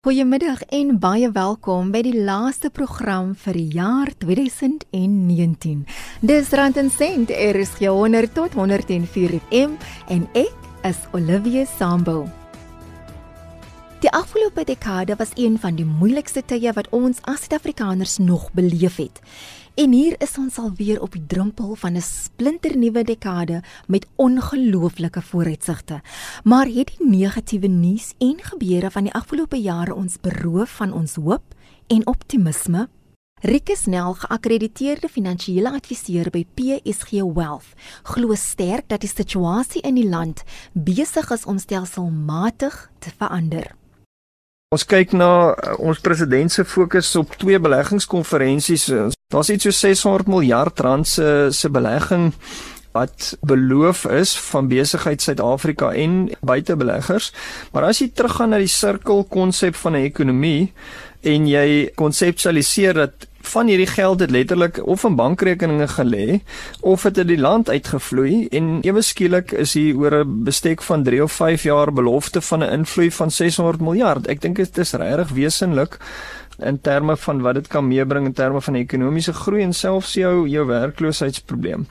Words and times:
Goeiemiddag 0.00 0.62
en 0.72 0.94
baie 0.96 1.28
welkom 1.28 1.90
by 1.92 2.00
die 2.00 2.22
laaste 2.24 2.70
program 2.72 3.34
vir 3.36 3.52
die 3.58 3.74
jaar 3.76 4.08
2019. 4.22 5.82
Dis 6.24 6.54
Rand 6.56 6.78
en 6.80 6.88
Sent, 6.88 7.28
er 7.28 7.58
is 7.60 7.74
100 7.76 8.32
tot 8.32 8.56
104 8.56 9.36
FM 9.50 9.74
en 10.08 10.24
ek 10.32 10.70
is 10.88 11.02
Olivia 11.12 11.66
Sambo. 11.68 12.22
Die 14.00 14.08
afgelope 14.16 14.64
dekade 14.64 15.18
was 15.20 15.36
een 15.36 15.60
van 15.60 15.76
die 15.76 15.84
moeilikste 15.84 16.40
tye 16.48 16.72
wat 16.72 16.88
ons 16.96 17.20
as 17.28 17.44
Suid-Afrikaners 17.44 18.16
nog 18.24 18.48
beleef 18.56 18.96
het. 19.04 19.20
En 19.74 19.92
hier 19.92 20.14
is 20.18 20.34
ons 20.38 20.58
alweer 20.58 21.00
op 21.00 21.12
die 21.14 21.26
drempel 21.26 21.74
van 21.74 21.92
'n 21.96 22.02
splinternuwe 22.02 23.02
dekade 23.04 23.62
met 23.86 24.06
ongelooflike 24.16 25.22
vooruitsigte. 25.22 26.00
Maar 26.44 26.66
het 26.66 26.92
die 26.98 27.08
negatiewe 27.08 27.66
nuus 27.66 28.14
en 28.18 28.36
gebeure 28.40 28.90
van 28.90 29.02
die 29.02 29.12
afgelope 29.12 29.60
jare 29.60 29.94
ons 29.94 30.20
beroof 30.20 30.70
van 30.70 30.92
ons 30.92 31.14
hoop 31.14 31.54
en 31.86 32.06
optimisme? 32.06 32.88
Rikke 33.40 33.76
Snell, 33.76 34.12
geakkrediteerde 34.12 35.08
finansiële 35.08 35.70
adviseur 35.70 36.30
by 36.30 36.46
PSG 36.54 37.10
Wealth, 37.10 37.72
glo 38.02 38.34
sterk 38.34 38.88
dat 38.88 39.00
die 39.00 39.08
situasie 39.08 39.80
in 39.80 39.94
die 39.94 40.08
land 40.08 40.42
besig 40.72 41.30
is 41.30 41.44
om 41.44 41.58
stelselmatig 41.58 42.90
te 42.98 43.10
verander. 43.16 43.74
Ons 44.70 44.84
kyk 44.84 45.16
na 45.18 45.30
uh, 45.50 45.78
ons 45.82 45.98
president 45.98 46.52
se 46.52 46.64
fokus 46.64 47.16
op 47.16 47.32
twee 47.40 47.58
beleggingskonferensies. 47.58 48.84
Daar's 49.30 49.48
iets 49.48 49.62
so 49.62 49.70
600 49.70 50.26
miljard 50.26 50.80
rand 50.80 51.08
se 51.08 51.48
se 51.50 51.70
belegging 51.70 52.32
wat 52.90 53.36
beloof 53.40 54.04
is 54.04 54.34
van 54.50 54.68
besigheid 54.68 55.22
Suid-Afrika 55.22 55.92
en 55.92 56.30
buitebeleggers. 56.40 57.32
Maar 57.72 57.86
as 57.92 58.00
jy 58.02 58.10
teruggaan 58.10 58.50
na 58.50 58.58
die 58.58 58.70
sirkel 58.70 59.22
konsep 59.30 59.78
van 59.78 59.94
'n 59.94 60.04
ekonomie 60.10 60.72
en 61.22 61.46
jy 61.46 61.90
konseptualiseer 61.94 62.94
dat 62.94 63.28
van 63.40 63.66
hierdie 63.66 63.86
geld 63.86 64.20
het 64.20 64.30
letterlik 64.30 64.86
of 64.86 65.04
in 65.04 65.16
bankrekeninge 65.16 65.88
gelê 65.88 66.40
of 66.80 67.02
het 67.02 67.18
in 67.18 67.26
die 67.26 67.38
land 67.38 67.70
uitgevloei 67.70 68.48
en 68.50 68.80
ewe 68.82 69.02
skielik 69.02 69.52
is 69.52 69.74
hier 69.74 69.96
oor 69.96 70.24
'n 70.24 70.44
bestek 70.44 70.82
van 70.82 71.02
3 71.02 71.22
of 71.22 71.32
5 71.32 71.62
jaar 71.62 71.92
belofte 71.92 72.40
van 72.40 72.62
'n 72.62 72.72
invloei 72.72 73.10
van 73.10 73.30
600 73.30 73.80
miljard. 73.80 74.26
Ek 74.26 74.40
dink 74.40 74.56
dit 74.56 74.78
is 74.78 74.92
regtig 74.92 75.28
wesenlik 75.28 75.98
in 76.62 76.80
terme 76.80 77.16
van 77.16 77.40
wat 77.40 77.54
dit 77.54 77.66
kan 77.66 77.88
meebring 77.88 78.26
in 78.26 78.32
terme 78.32 78.60
van 78.60 78.74
ekonomiese 78.74 79.32
groei 79.32 79.62
en 79.62 79.72
selfs 79.72 80.14
jou 80.14 80.48
jou 80.48 80.66
werkloosheidsprobleem. 80.66 81.86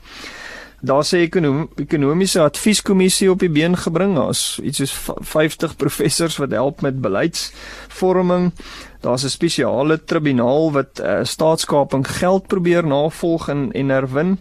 Daar's 0.81 1.11
'n 1.11 1.15
ekonom, 1.15 1.69
ekonomiese 1.75 2.39
advieskommissie 2.39 3.31
op 3.31 3.39
die 3.39 3.49
been 3.49 3.77
gebring. 3.77 4.15
Daar's 4.15 4.59
iets 4.63 4.77
soos 4.77 4.93
50 5.19 5.75
professors 5.75 6.37
wat 6.37 6.51
help 6.51 6.81
met 6.81 7.01
beleidsvorming. 7.01 8.53
Daar's 9.01 9.23
'n 9.23 9.29
spesiale 9.29 10.03
tribunaal 10.03 10.71
wat 10.71 10.99
uh, 11.03 11.19
staatskaping 11.23 12.07
geld 12.07 12.47
probeer 12.47 12.87
navolg 12.87 13.49
en 13.49 13.71
en 13.71 13.89
herwin. 13.89 14.39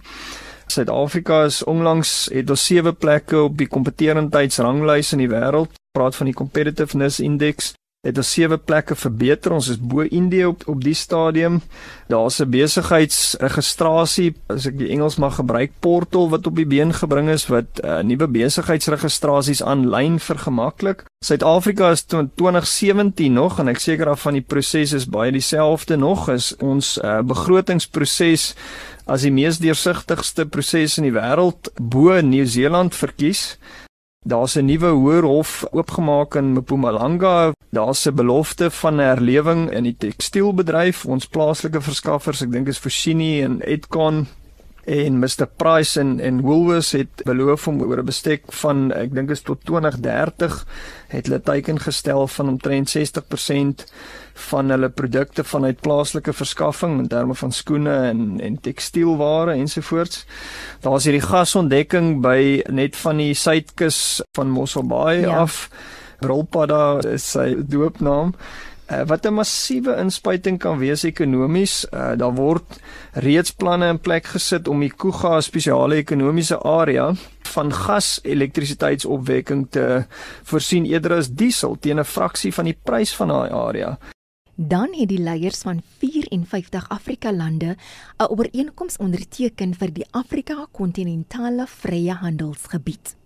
Suid-Afrika 0.66 1.44
is 1.44 1.64
onlangs 1.64 2.28
het 2.32 2.50
ons 2.50 2.64
sewe 2.64 2.92
plekke 2.92 3.42
op 3.42 3.58
die 3.58 3.68
kompetitiwheidsranglys 3.68 5.12
in 5.12 5.18
die 5.18 5.28
wêreld. 5.28 5.70
Praat 5.90 6.16
van 6.16 6.26
die 6.26 6.34
competitiveness 6.34 7.20
index 7.20 7.74
het 8.08 8.18
ons 8.20 8.32
sewe 8.32 8.58
plekke 8.58 8.96
verbeter. 8.98 9.54
Ons 9.54 9.68
is 9.72 9.78
bo 9.80 10.04
Indië 10.04 10.46
op 10.48 10.64
op 10.68 10.82
die 10.84 10.96
stadium. 10.96 11.60
Daar's 12.08 12.40
'n 12.40 12.50
besigheidsregistrasie, 12.50 14.34
as 14.48 14.66
ek 14.66 14.78
die 14.78 14.90
Engels 14.90 15.16
mag 15.16 15.34
gebruik, 15.34 15.72
portal 15.80 16.28
wat 16.28 16.46
op 16.46 16.56
die 16.56 16.66
been 16.66 16.92
gebring 16.92 17.28
is 17.28 17.46
wat 17.46 17.80
uh, 17.84 18.00
nuwe 18.02 18.26
besigheidsregistrasies 18.28 19.62
aanlyn 19.62 20.18
vergemaklik. 20.18 21.04
Suid-Afrika 21.24 21.90
is 21.90 22.04
2017 22.04 23.32
nog 23.32 23.58
en 23.58 23.68
ek 23.68 23.78
seker 23.78 24.08
af 24.08 24.20
van 24.22 24.32
die 24.32 24.44
proses 24.46 24.92
is 24.92 25.06
baie 25.06 25.32
dieselfde 25.32 25.96
nog 25.96 26.28
is 26.30 26.56
ons 26.62 26.98
uh, 27.02 27.20
begrotingsproses 27.22 28.54
as 29.06 29.24
die 29.24 29.32
mees 29.32 29.58
deursigtigste 29.58 30.46
proses 30.46 30.98
in 30.98 31.08
die 31.08 31.16
wêreld 31.16 31.72
bo 31.80 32.20
Nieu-Seeland 32.20 32.94
verkies. 32.94 33.56
Daar's 34.28 34.56
'n 34.56 34.64
nuwe 34.64 34.90
hoër 34.92 35.24
hof 35.24 35.64
oopgemaak 35.70 36.34
in 36.34 36.52
Mpumalanga. 36.52 37.52
Daar's 37.70 38.06
'n 38.06 38.14
belofte 38.14 38.70
van 38.70 38.98
herlewing 38.98 39.70
in 39.70 39.82
die 39.82 39.96
tekstielbedryf. 39.98 41.04
Ons 41.04 41.26
plaaslike 41.26 41.80
verskaffers, 41.80 42.42
ek 42.42 42.52
dink 42.52 42.68
is 42.68 42.78
Foschini 42.78 43.42
en 43.42 43.60
Edcon 43.60 44.26
en 44.88 45.18
Mr 45.18 45.46
Price 45.56 46.00
en 46.00 46.20
en 46.20 46.40
Woolworths 46.40 46.94
het 46.96 47.22
beloof 47.24 47.68
om 47.68 47.82
oor 47.82 47.98
'n 47.98 48.08
bestek 48.08 48.42
van 48.62 48.92
ek 48.92 49.14
dink 49.14 49.30
is 49.30 49.42
tot 49.42 49.64
2030 49.64 50.66
het 51.08 51.26
hulle 51.26 51.40
teiken 51.40 51.80
gestel 51.80 52.26
van 52.26 52.48
omtrent 52.48 52.88
60% 52.88 53.84
van 54.34 54.70
hulle 54.70 54.88
produkte 54.88 55.44
vanuit 55.44 55.80
plaaslike 55.80 56.32
verskaffing 56.32 56.98
in 56.98 57.08
terme 57.08 57.34
van 57.34 57.52
skoene 57.52 57.96
en 58.08 58.40
en 58.40 58.60
tekstielware 58.60 59.52
ensovoorts. 59.52 60.24
Daar's 60.80 61.04
hierdie 61.04 61.26
gasontdekking 61.26 62.22
by 62.22 62.62
net 62.70 62.96
van 62.96 63.16
die 63.16 63.34
suidkus 63.34 64.22
van 64.36 64.50
Mossel 64.50 64.86
Bay 64.86 65.20
ja. 65.20 65.38
af. 65.38 65.68
Rolpada 66.20 66.98
is 67.06 67.30
sy 67.30 67.54
doopnaam. 67.58 68.34
Uh, 68.88 69.02
wat 69.04 69.26
'n 69.26 69.34
massiewe 69.34 69.96
inspuiting 70.00 70.58
kan 70.58 70.78
wees 70.78 71.04
ekonomies. 71.04 71.84
Uh, 71.92 72.16
daar 72.16 72.34
word 72.34 72.80
reeds 73.12 73.52
planne 73.52 73.88
in 73.88 73.98
plek 74.00 74.24
gesit 74.24 74.68
om 74.68 74.80
die 74.80 74.92
Kuga 74.96 75.40
spesiale 75.40 75.94
ekonomiese 76.00 76.56
area 76.58 77.12
van 77.52 77.72
gas-elektrisiteitsopwekking 77.72 79.66
te 79.70 80.04
voorsien 80.42 80.86
eerder 80.86 81.18
as 81.18 81.28
diesel 81.28 81.76
teen 81.76 82.00
'n 82.00 82.04
fraksie 82.04 82.54
van 82.54 82.64
die 82.64 82.78
prys 82.84 83.12
van 83.14 83.28
daai 83.28 83.50
area. 83.50 83.98
Dan 84.56 84.88
het 84.96 85.08
die 85.08 85.20
leiers 85.20 85.62
van 85.62 85.82
54 85.98 86.88
Afrika 86.88 87.32
lande 87.32 87.76
'n 88.16 88.24
ooreenkoms 88.24 88.96
onderteken 88.96 89.74
vir 89.74 89.92
die 89.92 90.06
Afrika 90.10 90.66
kontinentale 90.72 91.66
vrye 91.66 92.12
handelsgebied. 92.12 93.17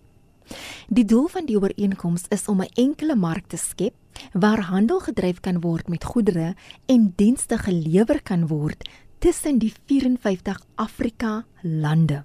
Die 0.87 1.05
doel 1.05 1.27
van 1.27 1.45
die 1.45 1.59
ooreenkoms 1.59 2.25
is 2.29 2.47
om 2.47 2.61
'n 2.61 2.71
enkele 2.73 3.15
mark 3.15 3.47
te 3.47 3.57
skep 3.57 3.93
waar 4.33 4.61
handel 4.61 4.99
gedryf 4.99 5.39
kan 5.39 5.61
word 5.61 5.87
met 5.87 6.03
goedere 6.03 6.55
en 6.85 7.13
dienste 7.15 7.57
gelewer 7.57 8.21
kan 8.21 8.47
word 8.47 8.89
tussen 9.19 9.57
die 9.57 9.73
54 9.85 10.59
Afrika 10.75 11.45
lande. 11.61 12.23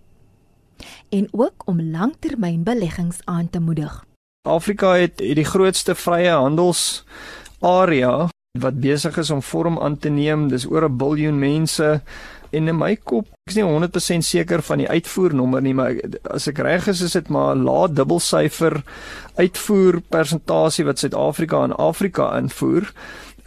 En 1.08 1.28
ook 1.30 1.62
om 1.64 1.90
langtermynbeleggings 1.90 3.18
aan 3.24 3.50
te 3.50 3.60
moedig. 3.60 4.04
Afrika 4.48 4.94
het, 4.94 5.20
het 5.20 5.36
die 5.36 5.44
grootste 5.44 5.94
vrye 5.94 6.30
handels 6.30 7.04
area 7.60 8.28
wat 8.58 8.80
besig 8.80 9.16
is 9.16 9.30
om 9.30 9.42
vorm 9.42 9.78
aan 9.78 9.98
te 9.98 10.08
neem. 10.08 10.48
Dis 10.48 10.66
oor 10.66 10.88
'n 10.88 10.96
biljoen 10.96 11.38
mense 11.38 12.02
en 12.50 12.69
in 12.69 12.78
my 12.78 12.94
kop 12.97 13.28
ek 13.28 13.53
is 13.53 13.59
nie 13.59 13.66
100% 13.66 14.26
seker 14.26 14.62
van 14.62 14.82
die 14.82 14.88
uitvoernommer 14.88 15.62
nie 15.64 15.75
maar 15.76 15.97
as 16.34 16.48
ek 16.50 16.60
reg 16.64 16.88
is 16.92 17.03
is 17.04 17.16
dit 17.16 17.28
maar 17.28 17.54
'n 17.56 17.64
lae 17.64 17.88
dubbelsyfer 17.92 18.82
uitvoer 19.38 20.00
persentasie 20.10 20.84
wat 20.84 20.98
Suid-Afrika 20.98 21.62
aan 21.62 21.76
Afrika 21.76 22.37
invoer. 22.38 22.91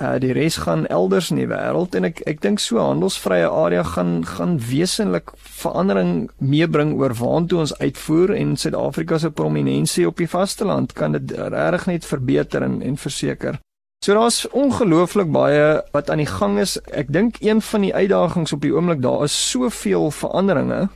Uh 0.01 0.17
die 0.19 0.31
res 0.34 0.57
gaan 0.63 0.88
elders 0.88 1.29
in 1.31 1.38
die 1.38 1.50
wêreld 1.51 1.95
en 1.95 2.07
ek 2.09 2.22
ek 2.25 2.41
dink 2.41 2.59
so 2.59 2.79
handelsvrye 2.81 3.50
area 3.50 3.84
gaan 3.84 4.23
gaan 4.25 4.57
wesenlik 4.57 5.34
verandering 5.61 6.29
meebring 6.38 6.95
oor 6.97 7.13
waantoe 7.13 7.59
ons 7.59 7.75
uitvoer 7.78 8.34
en 8.35 8.56
Suid-Afrika 8.57 9.17
se 9.17 9.29
prominensie 9.29 10.07
op 10.07 10.17
die 10.17 10.31
vasteland 10.31 10.94
kan 10.94 11.11
dit 11.11 11.31
regtig 11.31 11.85
net 11.88 12.06
verbeter 12.06 12.63
en 12.63 12.81
en 12.81 12.97
verseker 12.97 13.59
So 14.06 14.16
daar's 14.17 14.47
ongelooflik 14.50 15.28
baie 15.29 15.84
wat 15.94 16.07
aan 16.09 16.17
die 16.17 16.25
gang 16.25 16.56
is. 16.57 16.79
Ek 16.89 17.12
dink 17.13 17.35
een 17.38 17.59
van 17.62 17.84
die 17.85 17.91
uitdagings 17.94 18.53
op 18.56 18.63
die 18.66 18.72
oomblik 18.73 19.03
daar 19.03 19.28
is 19.28 19.35
soveel 19.51 20.07
veranderinge 20.09 20.88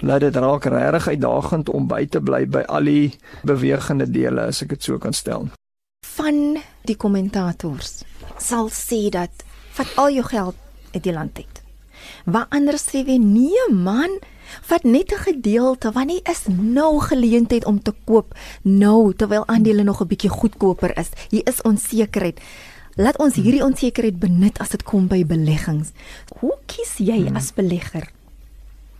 dat 0.00 0.24
dit 0.24 0.36
raak 0.36 0.66
regtig 0.66 1.06
uitdagend 1.08 1.70
om 1.70 1.86
by 1.86 2.00
te 2.10 2.18
bly 2.18 2.40
by 2.50 2.64
al 2.66 2.90
die 2.90 3.12
bewegende 3.46 4.08
dele 4.10 4.48
as 4.50 4.64
ek 4.66 4.74
dit 4.74 4.88
so 4.88 4.98
kan 4.98 5.14
stel. 5.14 5.46
Van 6.16 6.58
die 6.82 6.98
kommentators 6.98 8.00
sal 8.42 8.74
sê 8.74 9.04
dat 9.14 9.46
vat 9.78 9.94
al 9.94 10.18
jou 10.18 10.26
geld 10.26 10.58
uit 10.96 11.02
die 11.06 11.14
land 11.14 11.38
uit. 11.38 11.62
Waar 12.26 12.50
anders 12.50 12.88
sê 12.90 13.04
we 13.06 13.20
nee 13.22 13.70
man, 13.70 14.18
Vat 14.62 14.84
net 14.84 15.12
'n 15.12 15.24
gedeelte 15.28 15.92
want 15.92 16.06
nie 16.06 16.20
is 16.24 16.46
nou 16.48 17.00
geleentheid 17.00 17.64
om 17.64 17.82
te 17.82 17.92
koop 18.04 18.34
nou 18.62 19.14
terwyl 19.14 19.46
aandele 19.46 19.82
nog 19.82 20.00
'n 20.00 20.06
bietjie 20.06 20.30
goedkoper 20.30 20.98
is. 20.98 21.10
Hier 21.30 21.46
is 21.46 21.62
onsekerheid. 21.62 22.40
Laat 22.96 23.18
ons 23.18 23.34
hierdie 23.34 23.62
onsekerheid 23.62 24.18
benut 24.18 24.58
as 24.58 24.68
dit 24.68 24.82
kom 24.82 25.06
by 25.06 25.26
beleggings. 25.26 25.92
Hoe 26.40 26.56
kies 26.66 26.96
jy 26.98 27.28
hmm. 27.28 27.36
as 27.36 27.52
belegger? 27.54 28.08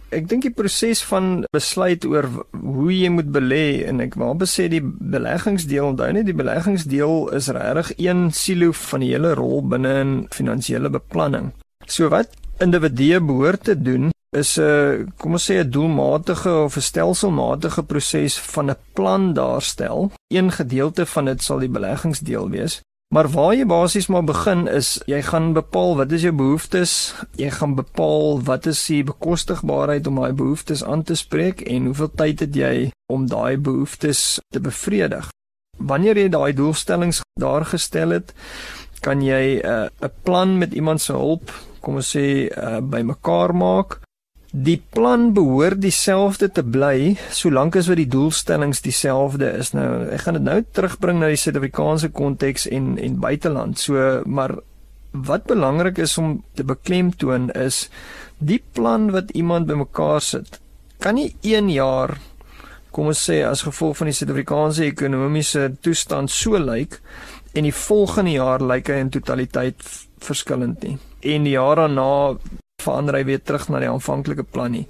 Ek 0.08 0.24
dink 0.24 0.46
die 0.46 0.54
proses 0.54 1.02
van 1.04 1.42
besluit 1.52 2.04
oor 2.08 2.24
hoe 2.56 2.92
jy 2.94 3.10
moet 3.12 3.28
belê 3.28 3.84
en 3.90 4.00
ek 4.00 4.14
wil 4.16 4.38
besê 4.40 4.68
die 4.72 4.80
beleggingsdeel 4.80 5.90
onthou 5.90 6.08
net 6.16 6.24
die 6.24 6.36
beleggingsdeel 6.36 7.28
is 7.36 7.50
regtig 7.52 7.92
een 7.98 8.30
silo 8.32 8.72
van 8.72 9.04
die 9.04 9.10
hele 9.12 9.34
rol 9.36 9.60
binne 9.68 9.92
in 10.00 10.14
finansiële 10.32 10.88
beplanning. 10.94 11.50
So 11.84 12.08
wat 12.08 12.32
individue 12.64 13.20
behoort 13.20 13.66
te 13.68 13.76
doen 13.76 14.08
is 14.30 14.58
'n 14.58 15.12
kom 15.16 15.32
ons 15.32 15.50
sê 15.50 15.60
'n 15.60 15.70
doelmatige 15.70 16.52
of 16.66 16.76
'n 16.76 16.80
stelselmatige 16.80 17.82
proses 17.82 18.38
van 18.38 18.70
'n 18.70 18.76
plan 18.92 19.32
daarstel. 19.32 20.12
Een 20.28 20.52
gedeelte 20.52 21.06
van 21.06 21.24
dit 21.24 21.42
sal 21.42 21.58
die 21.58 21.68
beleggingsdeel 21.68 22.50
wees. 22.50 22.80
Maar 23.14 23.28
waar 23.28 23.54
jy 23.54 23.66
basies 23.66 24.06
maar 24.06 24.24
begin 24.24 24.66
is 24.68 25.00
jy 25.06 25.22
gaan 25.22 25.52
bepaal 25.52 25.96
wat 25.96 26.12
is 26.12 26.22
jou 26.22 26.32
behoeftes, 26.32 27.14
jy 27.36 27.50
gaan 27.50 27.74
bepaal 27.74 28.42
wat 28.42 28.66
is 28.66 28.86
die 28.86 29.04
bekostigbaarheid 29.04 30.06
om 30.06 30.14
daai 30.14 30.32
behoeftes 30.32 30.84
aan 30.84 31.02
te 31.02 31.14
spreek 31.14 31.60
en 31.60 31.84
hoeveel 31.84 32.10
tyd 32.14 32.40
het 32.40 32.54
jy 32.54 32.90
om 33.12 33.26
daai 33.26 33.56
behoeftes 33.56 34.40
te 34.52 34.60
bevredig. 34.60 35.30
Wanneer 35.78 36.16
jy 36.16 36.28
daai 36.28 36.52
doelstellings 36.52 37.22
daar 37.40 37.64
gestel 37.64 38.10
het, 38.10 38.34
kan 39.00 39.22
jy 39.22 39.56
uh, 39.64 39.88
'n 39.88 40.04
uh, 40.04 40.08
plan 40.22 40.58
met 40.58 40.72
iemand 40.72 41.00
se 41.00 41.12
hulp, 41.12 41.52
kom 41.80 41.94
ons 41.94 42.16
sê, 42.16 42.52
uh, 42.52 42.80
bymekaar 42.80 43.54
maak 43.54 44.00
Die 44.58 44.78
plan 44.94 45.28
behoort 45.36 45.78
dieselfde 45.82 46.48
te 46.50 46.64
bly 46.66 47.14
solank 47.36 47.76
as 47.78 47.86
wat 47.90 48.00
die 48.00 48.08
doelstellings 48.10 48.80
dieselfde 48.82 49.52
is. 49.60 49.70
Nou, 49.76 50.08
ek 50.10 50.24
gaan 50.24 50.38
dit 50.38 50.46
nou 50.46 50.56
terugbring 50.74 51.20
na 51.20 51.28
die 51.30 51.38
Suid-Afrikaanse 51.38 52.10
konteks 52.16 52.66
en 52.74 52.96
en 52.98 53.20
buiteland. 53.22 53.78
So, 53.78 54.22
maar 54.26 54.56
wat 55.12 55.46
belangrik 55.46 56.00
is 56.02 56.16
om 56.18 56.42
te 56.58 56.64
beklemtoon 56.66 57.50
is 57.54 57.86
die 58.38 58.60
plan 58.72 59.10
wat 59.14 59.30
iemand 59.30 59.70
bymekaar 59.70 60.24
sit. 60.24 60.58
Kan 60.98 61.20
nie 61.20 61.30
1 61.42 61.70
jaar 61.70 62.16
kom 62.90 63.12
ons 63.12 63.20
sê 63.28 63.42
as 63.46 63.62
gevolg 63.62 64.00
van 64.00 64.10
die 64.10 64.16
Suid-Afrikaanse 64.16 64.86
ekonomiese 64.88 65.68
toestand 65.84 66.32
so 66.34 66.58
lyk 66.58 66.98
en 67.54 67.68
die 67.68 67.74
volgende 67.74 68.34
jaar 68.34 68.64
lyk 68.64 68.90
hy 68.90 69.02
in 69.04 69.12
totaliteit 69.14 69.84
verskillend 70.24 70.82
nie. 70.82 70.96
En 71.22 71.46
die 71.46 71.54
jaar 71.54 71.84
daarna 71.84 72.08
verander 72.82 73.18
hy 73.18 73.24
weer 73.26 73.42
terug 73.42 73.68
na 73.68 73.80
die 73.82 73.90
aanvanklike 73.90 74.44
plan 74.46 74.72
nie. 74.76 74.86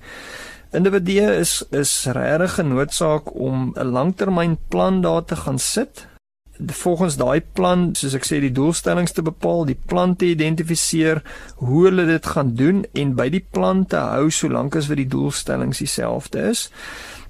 Individue 0.76 1.30
is 1.38 1.62
is 1.72 1.92
regtig 2.12 2.58
genoodsaak 2.58 3.32
om 3.34 3.72
'n 3.76 3.92
langtermynplan 3.96 5.00
daar 5.00 5.24
te 5.24 5.36
gaan 5.36 5.58
sit. 5.58 6.06
Volgens 6.66 7.16
daai 7.16 7.40
plan, 7.52 7.94
soos 7.94 8.14
ek 8.14 8.24
sê, 8.26 8.40
die 8.40 8.52
doelstellings 8.52 9.12
te 9.12 9.22
bepaal, 9.22 9.64
die 9.64 9.78
plan 9.86 10.16
te 10.16 10.26
identifiseer, 10.26 11.22
hoe 11.54 11.84
hulle 11.84 12.06
dit 12.06 12.26
gaan 12.26 12.54
doen 12.54 12.84
en 12.92 13.14
by 13.14 13.28
die 13.28 13.46
plan 13.50 13.86
te 13.86 13.96
hou 13.96 14.30
solank 14.30 14.74
as 14.76 14.88
wat 14.88 14.96
die 14.96 15.08
doelstellings 15.08 15.78
dieselfde 15.78 16.48
is. 16.50 16.70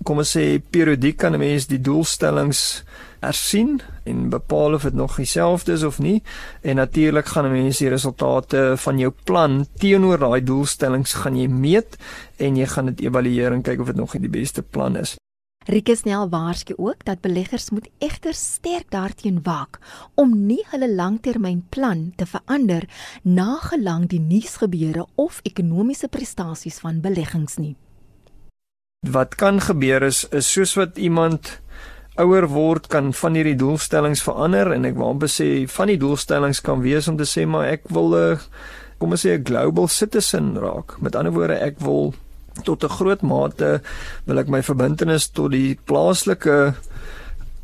Kom 0.02 0.18
ons 0.18 0.36
sê 0.36 0.58
periodiek 0.70 1.16
kan 1.16 1.34
'n 1.34 1.38
mens 1.38 1.66
die 1.66 1.80
doelstellings 1.80 2.84
hersien 3.20 3.80
en 4.04 4.28
bepaal 4.32 4.74
of 4.74 4.82
dit 4.82 4.94
nog 4.94 5.16
dieselfde 5.16 5.72
is 5.72 5.82
of 5.82 5.98
nie 5.98 6.22
en 6.62 6.76
natuurlik 6.76 7.26
gaan 7.26 7.50
mense 7.52 7.84
die 7.84 7.92
resultate 7.92 8.74
van 8.76 8.98
jou 8.98 9.12
plan 9.24 9.64
teenoor 9.78 10.18
daai 10.18 10.42
doelstellings 10.44 11.12
gaan 11.22 11.36
jy 11.36 11.48
meet 11.48 11.96
en 12.36 12.56
jy 12.56 12.66
gaan 12.66 12.92
dit 12.92 13.06
evalueer 13.08 13.52
en 13.52 13.62
kyk 13.62 13.80
of 13.80 13.90
dit 13.92 13.96
nog 13.96 14.14
die 14.18 14.30
beste 14.30 14.62
plan 14.62 14.96
is. 14.96 15.16
Rikus 15.68 16.02
Nel 16.02 16.28
waarsku 16.32 16.74
ook 16.76 17.04
dat 17.04 17.20
beleggers 17.20 17.70
moet 17.70 17.88
egter 17.98 18.34
sterk 18.34 18.90
daarteen 18.90 19.42
waak 19.42 19.76
om 20.14 20.46
nie 20.46 20.62
hulle 20.70 20.88
langtermynplan 20.94 22.12
te 22.16 22.26
verander 22.26 22.86
na 23.22 23.58
gelang 23.60 24.06
die 24.08 24.20
nuusgebeure 24.20 25.04
of 25.14 25.40
ekonomiese 25.44 26.08
prestasies 26.08 26.80
van 26.80 27.02
beleggings 27.04 27.58
nie. 27.60 27.76
Wat 29.04 29.36
kan 29.36 29.60
gebeur 29.60 30.02
is 30.02 30.24
is 30.32 30.48
soos 30.52 30.72
wat 30.74 30.96
iemand 30.96 31.60
ouer 32.18 32.48
word 32.50 32.88
kan 32.88 33.12
van 33.12 33.34
hierdie 33.34 33.56
doelstellings 33.56 34.22
verander 34.26 34.72
en 34.74 34.84
ek 34.84 34.96
wou 34.98 35.12
amper 35.12 35.30
sê 35.30 35.66
van 35.70 35.86
die 35.86 36.00
doelstellings 36.00 36.60
kan 36.60 36.82
wees 36.82 37.08
om 37.08 37.16
te 37.16 37.26
sê 37.28 37.46
maar 37.46 37.68
ek 37.70 37.86
wil 37.94 38.14
'n 38.14 38.34
uh, 38.34 38.40
kom 38.98 39.14
ons 39.14 39.24
sê 39.24 39.38
'n 39.38 39.44
global 39.44 39.88
citizen 39.88 40.56
raak. 40.58 40.98
Met 41.00 41.14
ander 41.14 41.32
woorde 41.32 41.54
ek 41.54 41.78
wil 41.78 42.14
tot 42.64 42.84
'n 42.84 42.96
groot 42.98 43.22
mate 43.22 43.80
wil 44.26 44.38
ek 44.38 44.48
my 44.48 44.62
verbintenis 44.62 45.30
tot 45.30 45.52
die 45.52 45.78
plaaslike 45.86 46.74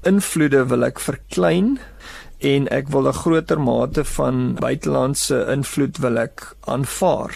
invloede 0.04 0.68
wil 0.68 0.84
ek 0.84 1.00
verklein 1.00 1.78
en 2.38 2.68
ek 2.68 2.88
wil 2.88 3.08
'n 3.08 3.20
groter 3.24 3.60
mate 3.60 4.04
van 4.04 4.54
buitelandse 4.54 5.46
invloed 5.50 5.98
wil 5.98 6.18
ek 6.18 6.54
aanvaar. 6.66 7.32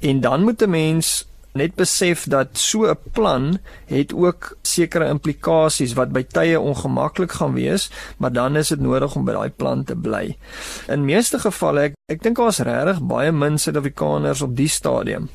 En 0.00 0.20
dan 0.20 0.42
moet 0.42 0.62
'n 0.62 0.70
mens 0.70 1.24
net 1.58 1.74
besef 1.78 2.24
dat 2.30 2.58
so 2.58 2.86
'n 2.88 2.96
plan 3.12 3.58
het 3.86 4.14
ook 4.14 4.56
sekere 4.62 5.08
implikasies 5.08 5.94
wat 5.98 6.12
by 6.12 6.22
tye 6.22 6.60
ongemaklik 6.60 7.32
gaan 7.32 7.54
wees, 7.54 7.90
maar 8.18 8.32
dan 8.32 8.56
is 8.56 8.68
dit 8.68 8.80
nodig 8.80 9.14
om 9.16 9.24
by 9.24 9.32
daai 9.32 9.50
plan 9.50 9.84
te 9.84 9.96
bly. 9.96 10.36
In 10.88 11.04
meeste 11.04 11.38
gevalle 11.38 11.80
ek 11.80 11.94
ek 12.08 12.22
dink 12.22 12.36
daar's 12.36 12.58
regtig 12.64 13.02
baie 13.02 13.32
min 13.32 13.58
Suid-Afrikaners 13.58 14.42
op 14.42 14.56
die 14.56 14.68
stadium 14.68 15.28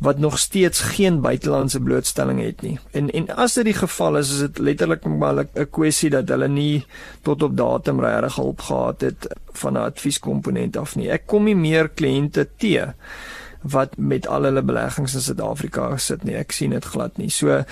wat 0.00 0.18
nog 0.18 0.38
steeds 0.38 0.80
geen 0.80 1.20
buitelandse 1.20 1.80
blootstelling 1.80 2.40
het 2.40 2.62
nie. 2.62 2.78
En 2.90 3.10
en 3.10 3.26
as 3.36 3.54
dit 3.54 3.64
die 3.68 3.76
geval 3.76 4.16
is, 4.16 4.30
is 4.32 4.38
dit 4.38 4.58
letterlik 4.58 5.04
maar 5.04 5.44
'n 5.44 5.70
kwessie 5.70 6.10
dat 6.10 6.28
hulle 6.28 6.48
nie 6.48 6.86
tot 7.22 7.42
op 7.42 7.56
datum 7.56 8.00
regtig 8.00 8.34
hulp 8.34 8.60
gehad 8.60 9.00
het 9.00 9.28
van 9.52 9.72
'n 9.72 9.76
advieskomponent 9.76 10.76
af 10.76 10.96
nie. 10.96 11.10
Ek 11.10 11.26
kom 11.26 11.44
nie 11.44 11.56
meer 11.56 11.88
kliënte 11.88 12.48
te 12.56 12.94
wat 13.62 13.96
met 13.98 14.26
al 14.26 14.48
hulle 14.48 14.62
beleggings 14.62 15.14
in 15.14 15.20
Suid-Afrika 15.20 15.96
sit 15.96 16.24
nie. 16.24 16.36
Ek 16.36 16.52
sien 16.52 16.70
dit 16.70 16.84
glad 16.84 17.18
nie. 17.18 17.30
So 17.30 17.64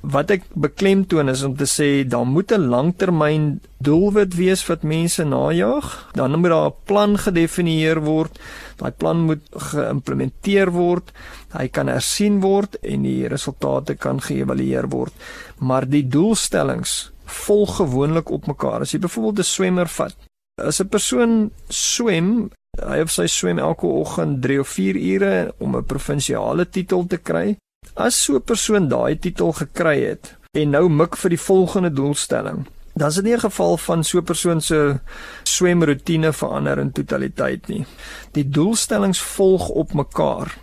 wat 0.00 0.30
ek 0.30 0.44
beklemtoon 0.54 1.28
is 1.28 1.42
om 1.42 1.56
te 1.58 1.66
sê 1.66 2.06
daar 2.06 2.26
moet 2.26 2.52
'n 2.52 2.70
langtermyn 2.70 3.60
doelwit 3.82 4.34
wees 4.34 4.66
wat 4.66 4.82
mense 4.82 5.24
najag. 5.24 6.10
Dan 6.14 6.38
moet 6.38 6.50
daar 6.50 6.70
'n 6.70 6.74
plan 6.84 7.18
gedefinieer 7.18 8.00
word. 8.00 8.38
Daai 8.76 8.92
plan 8.92 9.18
moet 9.20 9.42
geïmplementeer 9.50 10.70
word. 10.70 11.12
Hy 11.52 11.68
kan 11.68 11.88
hersien 11.88 12.40
word 12.40 12.74
en 12.82 13.02
die 13.02 13.26
resultate 13.26 13.94
kan 13.94 14.20
geëvalueer 14.20 14.88
word. 14.88 15.12
Maar 15.58 15.88
die 15.88 16.08
doelstellings 16.08 17.10
volg 17.24 17.76
gewoonlik 17.76 18.30
op 18.30 18.46
mekaar. 18.46 18.80
As 18.80 18.92
jy 18.92 18.98
byvoorbeeld 18.98 19.38
'n 19.38 19.42
swemmer 19.42 19.88
vat, 19.88 20.16
as 20.56 20.80
'n 20.80 20.88
persoon 20.88 21.50
swem 21.68 22.50
Hy 22.78 23.00
of 23.02 23.10
sy 23.10 23.26
swem 23.26 23.58
elke 23.58 23.88
oggend 23.90 24.38
3 24.44 24.60
of 24.62 24.70
4 24.70 24.96
ure 24.96 25.32
om 25.58 25.76
'n 25.76 25.84
provinsiale 25.84 26.64
titel 26.70 27.06
te 27.06 27.18
kry. 27.18 27.56
As 27.96 28.14
so 28.24 28.36
'n 28.36 28.42
persoon 28.42 28.88
daai 28.88 29.18
titel 29.18 29.52
gekry 29.52 29.98
het 30.06 30.36
en 30.52 30.70
nou 30.70 30.88
mik 30.88 31.16
vir 31.16 31.30
die 31.30 31.44
volgende 31.50 31.90
doelstelling, 31.90 32.66
dan 32.94 33.08
is 33.08 33.14
dit 33.14 33.24
nie 33.24 33.34
'n 33.34 33.40
geval 33.50 33.76
van 33.76 34.04
so 34.04 34.18
'n 34.18 34.24
persoon 34.24 34.60
se 34.60 35.00
swemroetine 35.42 36.32
verander 36.32 36.78
in 36.78 36.92
totaliteit 36.92 37.68
nie. 37.68 37.84
Die 38.32 38.48
doelstellings 38.48 39.20
volg 39.20 39.68
op 39.68 39.92
mekaar 39.92 40.54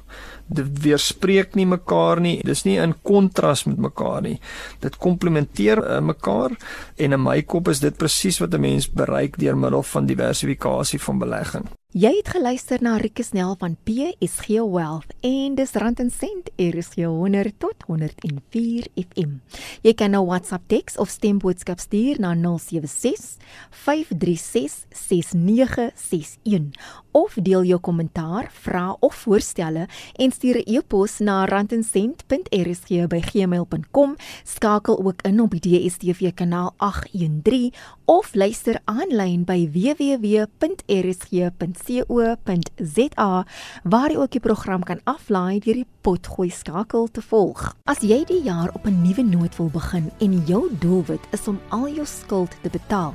dit 0.47 0.81
weerspreek 0.81 1.55
nie 1.55 1.65
mekaar 1.65 2.19
nie. 2.21 2.41
Dis 2.43 2.63
nie 2.65 2.77
in 2.77 2.93
kontras 3.01 3.65
met 3.65 3.77
mekaar 3.77 4.21
nie. 4.21 4.39
Dit 4.79 4.97
komplementeer 4.97 5.81
uh, 5.81 5.99
mekaar 5.99 6.51
en 6.95 7.13
in 7.13 7.21
my 7.21 7.41
kop 7.41 7.67
is 7.67 7.79
dit 7.79 7.97
presies 7.97 8.39
wat 8.39 8.53
'n 8.53 8.61
mens 8.61 8.91
bereik 8.91 9.37
deur 9.37 9.57
middel 9.57 9.83
van 9.83 10.05
diversifikasie 10.05 10.99
van 10.99 11.19
belegging. 11.19 11.65
Jy 11.95 12.09
het 12.17 12.27
geluister 12.27 12.81
na 12.83 12.97
Rikus 12.99 13.29
Nel 13.31 13.55
van 13.55 13.79
PSG 13.87 14.59
Wealth 14.59 15.15
en 15.23 15.55
dis 15.55 15.71
Rand 15.79 15.95
en 16.03 16.11
Sent 16.11 16.51
RSG 16.59 17.07
100 17.07 17.55
tot 17.55 17.87
104 17.87 18.91
FM. 18.99 19.39
Jy 19.79 19.95
kan 19.95 20.11
nou 20.11 20.27
WhatsApp 20.27 20.67
teks 20.67 20.99
of 20.99 21.07
stemboodskap 21.07 21.79
stuur 21.79 22.19
na 22.19 22.35
076 22.35 23.39
536 23.85 24.91
6961 24.91 26.75
of 27.15 27.31
deel 27.39 27.63
jou 27.63 27.79
kommentaar, 27.79 28.51
vrae 28.51 28.99
of 28.99 29.15
voorstelle 29.23 29.87
en 30.19 30.31
stuur 30.35 30.67
'n 30.67 30.75
e-pos 30.75 31.19
na 31.19 31.45
randencent.rsg@gmail.com. 31.45 34.15
Skakel 34.43 35.05
ook 35.05 35.21
in 35.21 35.41
op 35.41 35.51
die 35.51 35.61
DStv 35.61 36.33
kanaal 36.33 36.73
813 36.77 37.73
of 38.05 38.33
luister 38.33 38.81
aanlyn 38.83 39.43
by 39.43 39.69
www.rsg.co 39.71 41.84
co.za 41.85 43.45
waar 43.83 44.11
jy 44.11 44.17
ook 44.17 44.31
die 44.31 44.41
program 44.41 44.83
kan 44.83 45.01
aflaai 45.03 45.59
deur 45.59 45.81
die 45.81 45.87
potgooi 46.01 46.49
skakel 46.49 47.07
te 47.07 47.21
volg. 47.21 47.75
As 47.85 48.01
jy 48.01 48.23
die 48.25 48.41
jaar 48.43 48.73
op 48.73 48.85
'n 48.85 49.01
nuwe 49.01 49.23
noot 49.23 49.57
wil 49.57 49.69
begin 49.69 50.11
en 50.19 50.43
jou 50.45 50.69
doelwit 50.79 51.21
is 51.31 51.47
om 51.47 51.59
al 51.69 51.87
jou 51.87 52.05
skuld 52.05 52.55
te 52.61 52.69
betaal, 52.69 53.13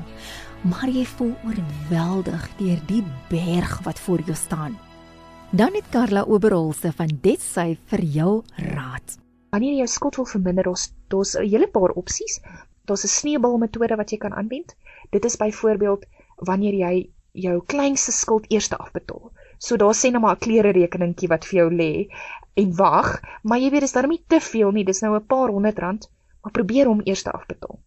maar 0.62 0.88
jy 0.88 1.04
voel 1.04 1.34
oorweldig 1.44 2.48
deur 2.58 2.80
die 2.86 3.04
berg 3.28 3.80
wat 3.82 3.98
voor 3.98 4.20
jou 4.20 4.36
staan, 4.36 4.78
dan 5.50 5.74
het 5.74 5.88
Karla 5.90 6.22
Oberholse 6.22 6.92
van 6.92 7.18
Detsy 7.20 7.78
vir 7.84 8.02
jou 8.04 8.42
raad. 8.56 9.18
Wanneer 9.50 9.72
jy 9.72 9.78
jou 9.78 9.88
skuld 9.88 10.16
wil 10.16 10.26
verminder, 10.26 10.64
daar's 11.08 11.34
'n 11.34 11.48
hele 11.48 11.68
paar 11.68 11.90
opsies. 11.90 12.40
Daar's 12.84 13.04
'n 13.04 13.08
sneeubal 13.08 13.58
metode 13.58 13.96
wat 13.96 14.10
jy 14.10 14.18
kan 14.18 14.32
aanwend. 14.32 14.76
Dit 15.10 15.24
is 15.24 15.36
byvoorbeeld 15.36 16.06
wanneer 16.36 16.74
jy 16.74 17.10
jou 17.32 17.60
kleinste 17.66 18.12
skuld 18.12 18.46
eers 18.49 18.70
afbetaal. 18.70 19.32
So 19.58 19.76
daar 19.76 19.94
sê 19.94 20.10
net 20.10 20.20
maar 20.20 20.37
'n 20.37 20.44
klere 20.46 20.72
rekeningkie 20.72 21.28
wat 21.28 21.44
vir 21.44 21.58
jou 21.58 21.70
lê 21.70 22.08
en 22.54 22.76
wag, 22.76 23.20
maar 23.42 23.58
jy 23.58 23.70
weet 23.70 23.80
dis 23.80 23.92
darem 23.92 24.10
nie 24.10 24.25
te 24.26 24.40
veel 24.40 24.70
nie, 24.72 24.84
dis 24.84 25.00
nou 25.02 25.14
'n 25.16 25.26
paar 25.26 25.49
honderd 25.49 25.78
rand, 25.78 26.10
maar 26.42 26.52
probeer 26.52 26.87
hom 26.87 27.00
eers 27.04 27.25
afbetaal. 27.25 27.78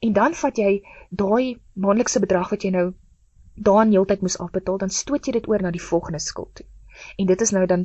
En 0.00 0.12
dan 0.12 0.34
vat 0.34 0.56
jy 0.56 0.82
daai 1.10 1.60
maandelikse 1.74 2.20
bedrag 2.20 2.50
wat 2.50 2.62
jy 2.62 2.70
nou 2.70 2.92
daan 3.54 3.90
heeltyd 3.90 4.20
moes 4.20 4.38
afbetaal, 4.38 4.78
dan 4.78 4.90
stoot 4.90 5.26
jy 5.26 5.32
dit 5.32 5.48
oor 5.48 5.62
na 5.62 5.70
die 5.70 5.82
volgende 5.82 6.18
skuld 6.18 6.54
toe. 6.54 6.66
En 7.16 7.26
dit 7.26 7.40
is 7.40 7.50
nou 7.50 7.66
dan 7.66 7.84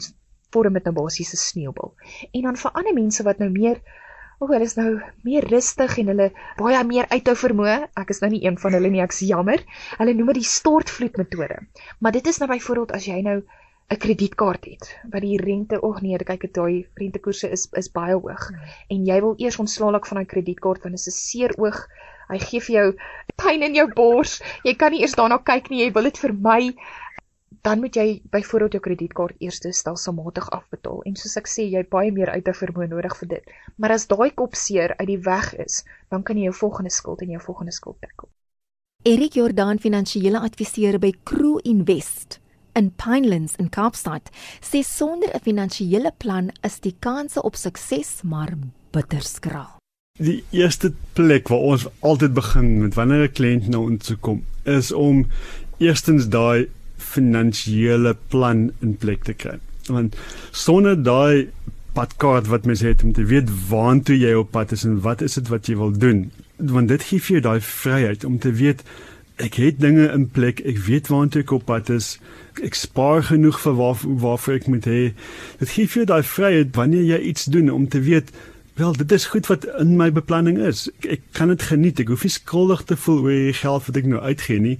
vorm 0.51 0.74
met 0.74 0.88
'n 0.88 0.93
basiese 0.93 1.38
sneeubal. 1.38 1.93
En 2.31 2.41
dan 2.41 2.55
vir 2.55 2.71
ander 2.71 2.93
mense 2.93 3.24
wat 3.24 3.39
nou 3.39 3.50
meer 3.50 3.81
O, 4.38 4.46
hulle 4.51 4.65
is 4.70 4.75
nou 4.77 4.89
meer 5.25 5.46
rustig 5.50 5.96
en 5.98 6.12
hulle 6.12 6.27
baie 6.60 6.82
meer 6.86 7.08
uithou 7.10 7.34
vermoë. 7.41 7.77
Ek 7.98 8.12
is 8.13 8.20
nou 8.22 8.29
nie 8.29 8.44
een 8.44 8.60
van 8.62 8.75
hulle 8.77 8.91
nie, 8.94 9.01
ek's 9.01 9.24
jammer. 9.25 9.63
Hulle 9.98 10.13
noem 10.13 10.29
dit 10.34 10.44
die 10.44 10.50
stortvloed 10.50 11.17
metode. 11.17 11.58
Maar 12.00 12.13
dit 12.20 12.29
is 12.29 12.38
nou 12.41 12.50
byvoorbeeld 12.51 12.94
as 12.98 13.08
jy 13.10 13.17
nou 13.25 13.39
'n 13.88 13.98
kredietkaart 14.03 14.65
het 14.67 14.86
wat 15.12 15.24
die 15.24 15.39
rente 15.41 15.79
ag 15.89 16.01
nee, 16.03 16.17
kyk 16.29 16.41
dit 16.46 16.53
daai 16.53 16.86
rentekoerse 17.00 17.50
is 17.56 17.70
is 17.82 17.88
baie 17.89 18.17
hoog 18.17 18.48
hmm. 18.50 18.74
en 18.94 19.06
jy 19.10 19.20
wil 19.24 19.36
eers 19.39 19.60
ontslaa 19.63 20.01
van 20.10 20.20
daai 20.20 20.32
kredietkaart 20.34 20.84
want 20.84 20.98
dit 20.98 21.08
is 21.08 21.08
'n 21.08 21.17
seer 21.17 21.53
oog. 21.58 21.79
Hy 22.27 22.39
gee 22.44 22.62
vir 22.62 22.75
jou 22.75 22.88
pyn 23.41 23.63
in 23.63 23.75
jou 23.79 23.88
bors. 23.96 24.41
Jy 24.67 24.75
kan 24.75 24.91
nie 24.91 25.01
eers 25.01 25.15
daarna 25.15 25.38
kyk 25.39 25.70
nie, 25.72 25.86
jy 25.86 25.91
wil 25.96 26.03
dit 26.03 26.20
vermy. 26.20 26.75
Dan 27.67 27.81
moet 27.83 27.97
jy 28.00 28.21
byvoorbeeld 28.31 28.77
jou 28.77 28.83
kredietkaart 28.83 29.41
eers 29.43 29.59
stelselmatig 29.75 30.45
afbetaal 30.55 31.01
en 31.09 31.17
soos 31.19 31.36
ek 31.36 31.50
sê, 31.51 31.65
jy 31.67 31.81
baie 31.91 32.13
meer 32.15 32.29
uit 32.31 32.45
te 32.47 32.53
vermoë 32.55 32.88
nodig 32.93 33.15
vir 33.19 33.27
dit. 33.33 33.50
Maar 33.75 33.97
as 33.97 34.07
daai 34.07 34.31
kop 34.31 34.55
seer 34.55 34.93
uit 34.95 35.07
die 35.09 35.19
weg 35.25 35.50
is, 35.59 35.81
dan 36.07 36.24
kan 36.24 36.39
jy 36.39 36.47
jou 36.47 36.55
volgende 36.62 36.93
skuld 36.95 37.25
en 37.25 37.33
jou 37.36 37.41
volgende 37.43 37.75
skuld 37.75 38.00
tackle. 38.00 38.29
Erik 39.03 39.36
Jordan, 39.36 39.83
finansiële 39.83 40.39
adviseur 40.39 40.95
by 41.00 41.12
Crew 41.27 41.59
Invest 41.67 42.39
in 42.79 42.93
Pinelands 42.95 43.57
in 43.59 43.67
Kaapstad 43.74 44.31
sê 44.62 44.79
sonder 44.86 45.36
'n 45.36 45.43
finansiële 45.43 46.12
plan 46.24 46.51
is 46.63 46.79
die 46.79 46.95
kanse 47.00 47.41
op 47.41 47.55
sukses 47.55 48.21
maar 48.24 48.53
bitter 48.91 49.21
skraal. 49.21 49.75
Die 50.19 50.43
eerste 50.51 50.93
plek 51.13 51.47
waar 51.47 51.67
ons 51.75 51.88
altyd 52.00 52.33
begin 52.33 52.81
met 52.81 52.95
wanneer 52.95 53.27
'n 53.27 53.33
kliënt 53.33 53.67
na 53.67 53.79
ons 53.79 54.15
kom 54.21 54.43
is 54.63 54.91
om 54.91 55.27
eerstens 55.77 56.29
daai 56.29 56.69
finansiële 56.97 58.15
plan 58.27 58.71
in 58.81 58.97
plek 58.97 59.23
te 59.23 59.33
kry. 59.33 59.57
Want 59.87 60.17
sonder 60.51 60.97
daai 61.03 61.49
padkaart 61.97 62.47
wat 62.51 62.65
mens 62.69 62.83
het 62.85 63.03
om 63.03 63.13
te 63.13 63.25
weet 63.25 63.49
waantoe 63.69 64.17
jy 64.19 64.33
op 64.37 64.51
pad 64.53 64.71
is 64.75 64.83
en 64.85 64.99
wat 65.01 65.21
is 65.25 65.37
dit 65.39 65.47
wat 65.53 65.69
jy 65.69 65.77
wil 65.79 65.93
doen, 65.93 66.27
want 66.57 66.91
dit 66.93 67.05
gee 67.09 67.21
vir 67.21 67.37
jou 67.37 67.43
daai 67.47 67.61
vryheid 67.61 68.25
om 68.27 68.37
te 68.41 68.51
weet 68.59 68.83
ek 69.41 69.57
het 69.61 69.79
dinge 69.81 70.07
in 70.09 70.25
plek, 70.33 70.61
ek 70.65 70.79
weet 70.87 71.09
waantoe 71.13 71.43
ek 71.43 71.53
op 71.53 71.65
pad 71.69 71.89
is 71.93 72.15
ek 72.65 72.77
spaar 72.77 73.23
genoeg 73.29 73.59
vir 73.61 73.75
waar 73.77 73.97
waarvoor 74.01 74.57
ek 74.57 74.69
moet 74.73 74.85
hê. 74.89 75.01
Dit 75.61 75.73
gee 75.75 75.89
vir 75.89 76.01
jou 76.01 76.07
daai 76.09 76.25
vryheid 76.25 76.77
wanneer 76.77 77.05
jy 77.05 77.19
iets 77.31 77.49
doen 77.53 77.69
om 77.73 77.85
te 77.89 78.01
weet 78.05 78.33
wel 78.77 78.93
dit 78.97 79.11
is 79.11 79.25
goed 79.33 79.49
wat 79.49 79.65
in 79.81 79.95
my 79.97 80.09
beplanning 80.13 80.57
is. 80.61 80.87
Ek, 80.99 81.05
ek 81.17 81.21
kan 81.37 81.53
dit 81.53 81.63
geniet. 81.69 82.01
Ek 82.01 82.11
hoef 82.13 82.25
nie 82.25 82.33
skuldig 82.33 82.83
te 82.89 82.97
voel 82.97 83.23
oor 83.25 83.37
die 83.49 83.55
geld 83.57 83.87
wat 83.89 84.01
ek 84.01 84.09
nou 84.09 84.21
uitgee 84.21 84.61
nie 84.61 84.75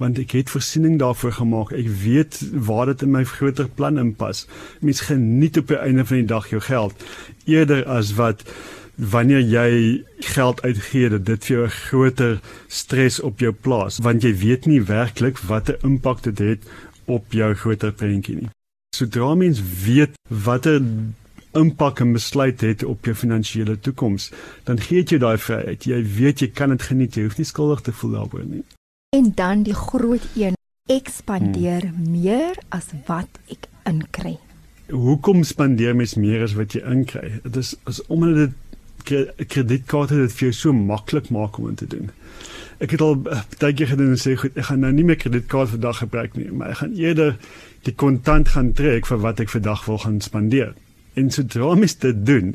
want 0.00 0.18
ek 0.18 0.32
het 0.32 0.50
voorsiening 0.50 0.98
daarvoor 0.98 1.32
gemaak. 1.36 1.72
Ek 1.76 1.88
weet 2.02 2.40
waar 2.66 2.88
dit 2.88 3.02
in 3.04 3.12
my 3.12 3.24
groter 3.28 3.68
plan 3.68 4.00
inpas. 4.00 4.46
Mens 4.80 5.04
geniet 5.10 5.60
op 5.60 5.68
die 5.68 5.80
einde 5.80 6.06
van 6.08 6.22
die 6.22 6.30
dag 6.32 6.48
jou 6.48 6.60
geld 6.64 7.04
eerder 7.44 7.84
as 7.84 8.14
wat 8.16 8.44
wanneer 8.96 9.40
jy 9.40 10.02
geld 10.34 10.62
uitgee 10.62 11.08
dat 11.08 11.24
dit 11.24 11.44
vir 11.44 11.56
jou 11.56 11.66
'n 11.66 11.76
groter 11.88 12.40
stres 12.68 13.20
op 13.20 13.40
jou 13.40 13.52
plaas 13.52 13.98
want 13.98 14.22
jy 14.22 14.34
weet 14.36 14.66
nie 14.66 14.82
werklik 14.82 15.38
watter 15.38 15.78
impak 15.82 16.22
dit 16.22 16.38
het 16.38 16.62
op 17.04 17.32
jou 17.32 17.54
groter 17.54 17.92
prentjie 17.92 18.36
nie. 18.36 18.50
Sodra 18.96 19.34
mens 19.34 19.62
weet 19.84 20.18
watter 20.28 20.82
impak 21.52 22.00
'n 22.00 22.12
besluit 22.12 22.60
het 22.60 22.84
op 22.84 23.04
jou 23.04 23.16
finansiële 23.16 23.80
toekoms, 23.80 24.30
dan 24.64 24.80
gee 24.80 24.98
dit 24.98 25.08
jou 25.08 25.20
daai 25.20 25.38
vryheid. 25.38 25.84
Jy 25.84 26.04
weet 26.16 26.38
jy 26.40 26.48
kan 26.48 26.68
dit 26.68 26.82
geniet, 26.82 27.14
jy 27.14 27.22
hoef 27.22 27.36
nie 27.36 27.44
skuldig 27.44 27.80
te 27.80 27.92
voel 27.92 28.10
daaroor 28.10 28.44
nie. 28.44 28.64
En 29.16 29.32
dan 29.34 29.62
die 29.62 29.74
groot 29.74 30.22
een, 30.38 30.54
ek 30.86 31.08
spandeer 31.10 31.88
hmm. 31.88 32.10
meer 32.10 32.58
as 32.68 32.92
wat 33.06 33.40
ek 33.50 33.66
inkry. 33.90 34.36
Hoekom 34.90 35.42
spandeer 35.46 35.96
mens 35.98 36.14
meer 36.14 36.44
as 36.46 36.54
wat 36.58 36.74
jy 36.74 36.82
inkry? 36.86 37.40
Dit 37.42 37.58
is 37.58 37.74
as 37.90 38.02
omdat 38.06 38.38
dit 38.38 39.46
kredietkaarte 39.50 40.14
dit 40.20 40.34
vir 40.38 40.50
jou 40.50 40.54
so 40.54 40.76
maklik 40.76 41.30
maak 41.34 41.58
om 41.58 41.74
te 41.74 41.86
doen 41.90 42.10
ek 42.80 42.94
het 42.96 43.02
al 43.04 43.18
baie 43.20 43.74
keer 43.76 43.90
gedoen 43.92 44.14
en 44.14 44.20
sê 44.20 44.36
goed, 44.40 44.56
ek 44.56 44.70
gaan 44.70 44.80
nou 44.84 44.90
nie 44.94 45.04
meer 45.04 45.18
kredietkaart 45.20 45.74
vandag 45.74 46.00
gebruik 46.00 46.36
nie, 46.38 46.48
maar 46.48 46.72
ek 46.72 46.80
gaan 46.80 46.94
eerder 46.96 47.34
die 47.84 47.94
kontant 48.02 48.54
gaan 48.54 48.72
trek 48.76 49.08
vir 49.08 49.20
wat 49.20 49.40
ek 49.44 49.52
vandag 49.52 49.84
wil 49.88 50.00
gaan 50.00 50.20
spandeer. 50.24 50.72
En 51.20 51.28
sodra 51.34 51.74
mens 51.76 51.96
dit 52.00 52.24
doen, 52.26 52.54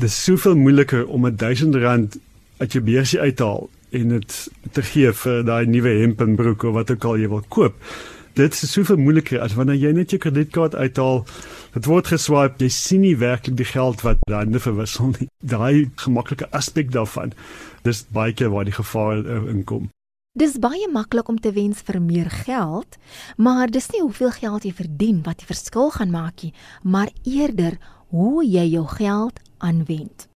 dis 0.00 0.16
soveel 0.24 0.56
moeiliker 0.56 1.04
om 1.06 1.26
'n 1.26 1.36
1000 1.36 1.76
rand 1.84 2.16
uit 2.58 2.72
jou 2.72 2.84
beursie 2.84 3.20
uit 3.20 3.36
te 3.36 3.44
haal 3.44 3.68
en 3.92 4.16
dit 4.16 4.38
te 4.72 4.82
gee 4.82 5.12
vir 5.12 5.44
daai 5.46 5.66
nuwe 5.66 5.94
hemp 6.02 6.20
en 6.24 6.36
broek 6.36 6.68
of 6.68 6.76
wat 6.78 6.90
ook 6.90 7.04
al 7.04 7.20
jy 7.22 7.28
wil 7.28 7.44
koop. 7.48 7.76
Dit 8.34 8.56
is 8.56 8.72
soveel 8.72 8.96
moeiliker 8.96 9.42
as 9.44 9.54
wanneer 9.58 9.76
jy 9.76 9.92
net 9.92 10.14
jou 10.14 10.20
kredietkaart 10.22 10.74
uithaal 10.74 11.26
Dit 11.72 11.86
word 11.88 12.10
geswipe, 12.12 12.60
jy 12.60 12.68
sien 12.68 13.00
nie 13.00 13.14
werklik 13.16 13.56
die 13.56 13.64
geld 13.64 14.02
wat 14.04 14.20
dan 14.28 14.52
verwissel 14.60 15.14
nie. 15.14 15.28
Daai 15.54 15.88
gemaklike 16.02 16.50
aspek 16.52 16.92
daarvan. 16.92 17.32
Dis 17.86 18.04
baie 18.12 18.34
keer 18.36 18.52
waar 18.52 18.68
die 18.68 18.76
gevaar 18.76 19.24
uh, 19.24 19.40
inkom. 19.52 19.88
Dis 20.36 20.58
baie 20.60 20.88
maklik 20.92 21.28
om 21.28 21.38
te 21.40 21.52
wens 21.52 21.80
vir 21.84 21.98
meer 22.00 22.28
geld, 22.44 22.96
maar 23.36 23.72
dis 23.72 23.90
nie 23.92 24.00
hoeveel 24.00 24.32
geld 24.32 24.64
jy 24.64 24.72
verdien 24.76 25.18
wat 25.26 25.40
die 25.40 25.48
verskil 25.48 25.90
gaan 25.92 26.12
maak 26.12 26.44
nie, 26.44 26.54
maar 26.84 27.12
eerder 27.28 27.76
hoe 28.12 28.44
jy 28.44 28.64
jou 28.72 28.86
geld 28.88 29.40
aanwend. 29.60 30.28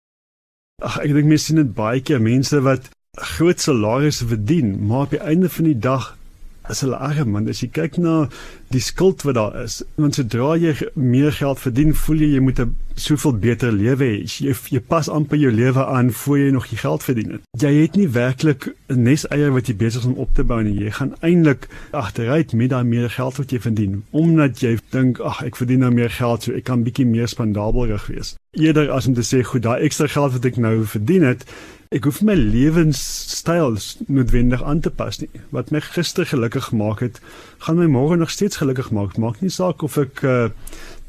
Ag 0.82 0.99
ek 1.04 1.14
dink 1.14 1.30
mense 1.30 1.50
sien 1.50 1.62
dit 1.62 1.70
baie 1.75 2.02
keer 2.02 2.23
mense 2.23 2.58
wat 2.66 2.90
groot 3.14 3.61
salarisse 3.61 4.26
verdien, 4.26 4.87
maar 4.87 5.06
op 5.06 5.11
die 5.11 5.23
einde 5.23 5.49
van 5.49 5.64
die 5.64 5.78
dag 5.78 6.16
is 6.73 6.80
hulle 6.80 6.97
arm 6.97 7.35
man 7.35 7.49
as 7.52 7.61
jy 7.61 7.68
kyk 7.76 7.99
na 8.00 8.14
die 8.73 8.80
skuld 8.83 9.23
wat 9.28 9.37
daar 9.37 9.56
is 9.61 9.83
want 10.00 10.16
sodra 10.16 10.54
jy 10.56 10.73
meer 10.97 11.35
geld 11.37 11.61
verdien 11.61 11.92
voel 12.04 12.25
jy 12.25 12.30
jy 12.35 12.40
moet 12.44 12.61
'n 12.64 12.73
soveel 12.94 13.35
beter 13.42 13.73
lewe 13.73 14.06
hê. 14.06 14.23
Jy, 14.23 14.54
jy 14.71 14.80
pas 14.80 15.09
amper 15.09 15.37
jou 15.37 15.50
lewe 15.50 15.85
aan 15.85 16.11
voor 16.11 16.38
jy 16.38 16.50
nog 16.54 16.66
jy 16.71 16.76
geld 16.78 17.02
verdien 17.02 17.30
het. 17.33 17.42
Jy 17.59 17.73
het 17.83 17.97
nie 17.97 18.09
werklik 18.09 18.68
'n 18.88 19.02
nes 19.02 19.26
eier 19.28 19.52
wat 19.52 19.66
jy 19.68 19.75
besig 19.75 20.00
is 20.00 20.06
om 20.06 20.14
op 20.14 20.30
te 20.35 20.44
bou 20.44 20.62
nie. 20.62 20.85
Jy 20.85 20.90
gaan 20.90 21.12
eintlik 21.21 21.68
agteruit 21.90 22.52
met 22.52 22.71
daai 22.71 22.85
meer 22.85 23.11
geld 23.11 23.37
wat 23.37 23.50
jy 23.50 23.61
verdien 23.61 24.02
omdat 24.11 24.61
jy 24.61 24.78
dink 24.90 25.21
ag 25.21 25.42
ek 25.42 25.56
verdien 25.56 25.80
nou 25.80 25.90
meer 25.90 26.11
geld 26.11 26.42
so 26.42 26.52
ek 26.52 26.64
kan 26.64 26.85
bietjie 26.85 27.06
meer 27.06 27.28
spandabelrig 27.28 28.06
wees. 28.06 28.37
Eerder 28.52 28.90
as 28.90 29.06
om 29.06 29.14
te 29.14 29.23
sê 29.23 29.42
goed 29.42 29.62
daai 29.62 29.83
ekstra 29.83 30.06
geld 30.06 30.33
wat 30.33 30.44
ek 30.44 30.56
nou 30.56 30.85
verdien 30.85 31.23
het 31.23 31.44
ek 31.95 32.09
hoef 32.09 32.23
my 32.27 32.35
lewenstyl 32.35 33.77
noodwendig 34.11 34.63
aan 34.67 34.81
te 34.83 34.91
pas 34.91 35.21
nie. 35.21 35.29
Wat 35.55 35.71
my 35.71 35.79
gister 35.85 36.27
gelukkig 36.27 36.73
gemaak 36.73 37.05
het, 37.05 37.21
gaan 37.63 37.79
my 37.79 37.87
môre 37.91 38.17
nog 38.19 38.33
steeds 38.35 38.59
gelukkig 38.59 38.91
maak. 38.91 39.15
Maak 39.23 39.39
nie 39.45 39.53
saak 39.53 39.85
of 39.87 39.99
ek 40.03 40.25
uh, 40.27 40.49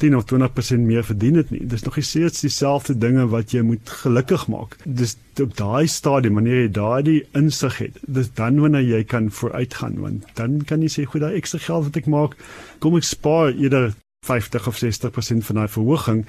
10 0.03 0.17
of 0.19 0.27
20% 0.29 0.85
meer 0.85 1.07
verdien 1.07 1.39
het 1.41 1.49
nie. 1.49 1.63
Dis 1.65 1.83
nog 1.87 1.97
steeds 1.99 2.43
dieselfde 2.45 2.97
dinge 3.01 3.25
wat 3.33 3.55
jy 3.55 3.63
moet 3.65 3.89
gelukkig 4.03 4.45
maak. 4.51 4.77
Dis 4.85 5.17
op 5.41 5.57
daai 5.57 5.87
stadium 5.89 6.37
wanneer 6.37 6.61
jy 6.67 6.71
daai 6.77 7.15
insig 7.35 7.81
het, 7.81 7.99
dis 8.05 8.29
dan 8.37 8.61
wanneer 8.61 8.85
jy 8.85 9.03
kan 9.03 9.31
vooruitgaan 9.31 9.97
want 9.99 10.29
dan 10.37 10.61
kan 10.69 10.85
jy 10.85 10.91
sê 10.93 11.03
goed, 11.09 11.25
daai 11.25 11.35
ekstra 11.41 11.59
geld 11.65 11.89
wat 11.89 11.99
ek 11.99 12.07
maak, 12.11 12.37
kom 12.79 12.95
ek 12.95 13.07
spaar 13.07 13.51
eerder 13.51 13.91
50 14.25 14.67
of 14.67 14.79
60% 14.79 15.45
van 15.49 15.59
daai 15.59 15.69
verhoging 15.69 16.23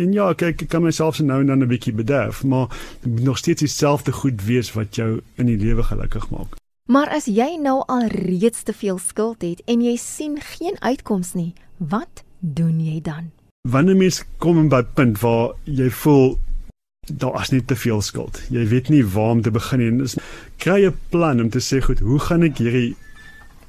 En 0.00 0.12
ja, 0.16 0.30
kyk, 0.32 0.62
ek 0.64 0.70
kan 0.72 0.82
myself 0.82 1.18
se 1.18 1.24
nou 1.26 1.40
en 1.42 1.50
dan 1.52 1.62
'n 1.62 1.68
bietjie 1.68 1.92
bederf, 1.92 2.44
maar 2.44 2.68
moet 3.04 3.22
nog 3.22 3.38
steeds 3.38 3.60
dieselfde 3.60 4.12
goed 4.12 4.44
wees 4.44 4.72
wat 4.72 4.94
jou 4.96 5.20
in 5.34 5.46
die 5.46 5.58
lewe 5.58 5.82
gelukkig 5.82 6.30
maak. 6.30 6.56
Maar 6.88 7.08
as 7.08 7.24
jy 7.24 7.58
nou 7.60 7.82
al 7.86 8.06
reeds 8.06 8.62
te 8.62 8.72
veel 8.72 8.98
skuld 8.98 9.42
het 9.42 9.62
en 9.64 9.82
jy 9.82 9.96
sien 9.96 10.40
geen 10.40 10.76
uitkoms 10.80 11.34
nie, 11.34 11.52
wat 11.76 12.24
doen 12.38 12.80
jy 12.80 13.00
dan? 13.00 13.30
Wanneer 13.68 13.96
mens 13.96 14.24
kom 14.38 14.68
by 14.68 14.80
'n 14.80 14.92
punt 14.94 15.20
waar 15.20 15.52
jy 15.64 15.90
voel 15.90 16.38
daar 17.12 17.40
is 17.40 17.50
net 17.50 17.66
te 17.66 17.76
veel 17.76 18.00
skuld. 18.00 18.40
Jy 18.50 18.66
weet 18.66 18.88
nie 18.88 19.04
waar 19.06 19.30
om 19.30 19.42
te 19.42 19.50
begin 19.50 19.78
nie. 19.78 19.98
Dis 19.98 20.16
kry 20.56 20.86
'n 20.86 20.96
plan 21.08 21.40
om 21.40 21.50
te 21.50 21.60
sê 21.60 21.80
goed, 21.82 21.98
hoe 21.98 22.18
gaan 22.18 22.42
ek 22.42 22.58
hierdie 22.58 22.96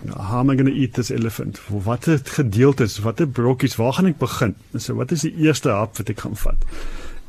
how 0.10 0.40
am 0.40 0.50
I 0.50 0.56
going 0.56 0.66
to 0.66 0.74
eat 0.74 0.94
this 0.94 1.12
elephant? 1.12 1.60
Wat 1.68 2.06
het 2.06 2.30
gedeeltes, 2.30 3.00
watter 3.00 3.28
brokkies, 3.28 3.76
waar 3.76 3.94
gaan 3.94 4.10
ek 4.10 4.18
begin? 4.18 4.56
So 4.76 4.96
wat 4.98 5.12
is 5.12 5.26
die 5.28 5.34
eerste 5.46 5.70
hap 5.70 5.98
wat 6.00 6.10
ek 6.10 6.24
gaan 6.26 6.38
vat? 6.42 6.66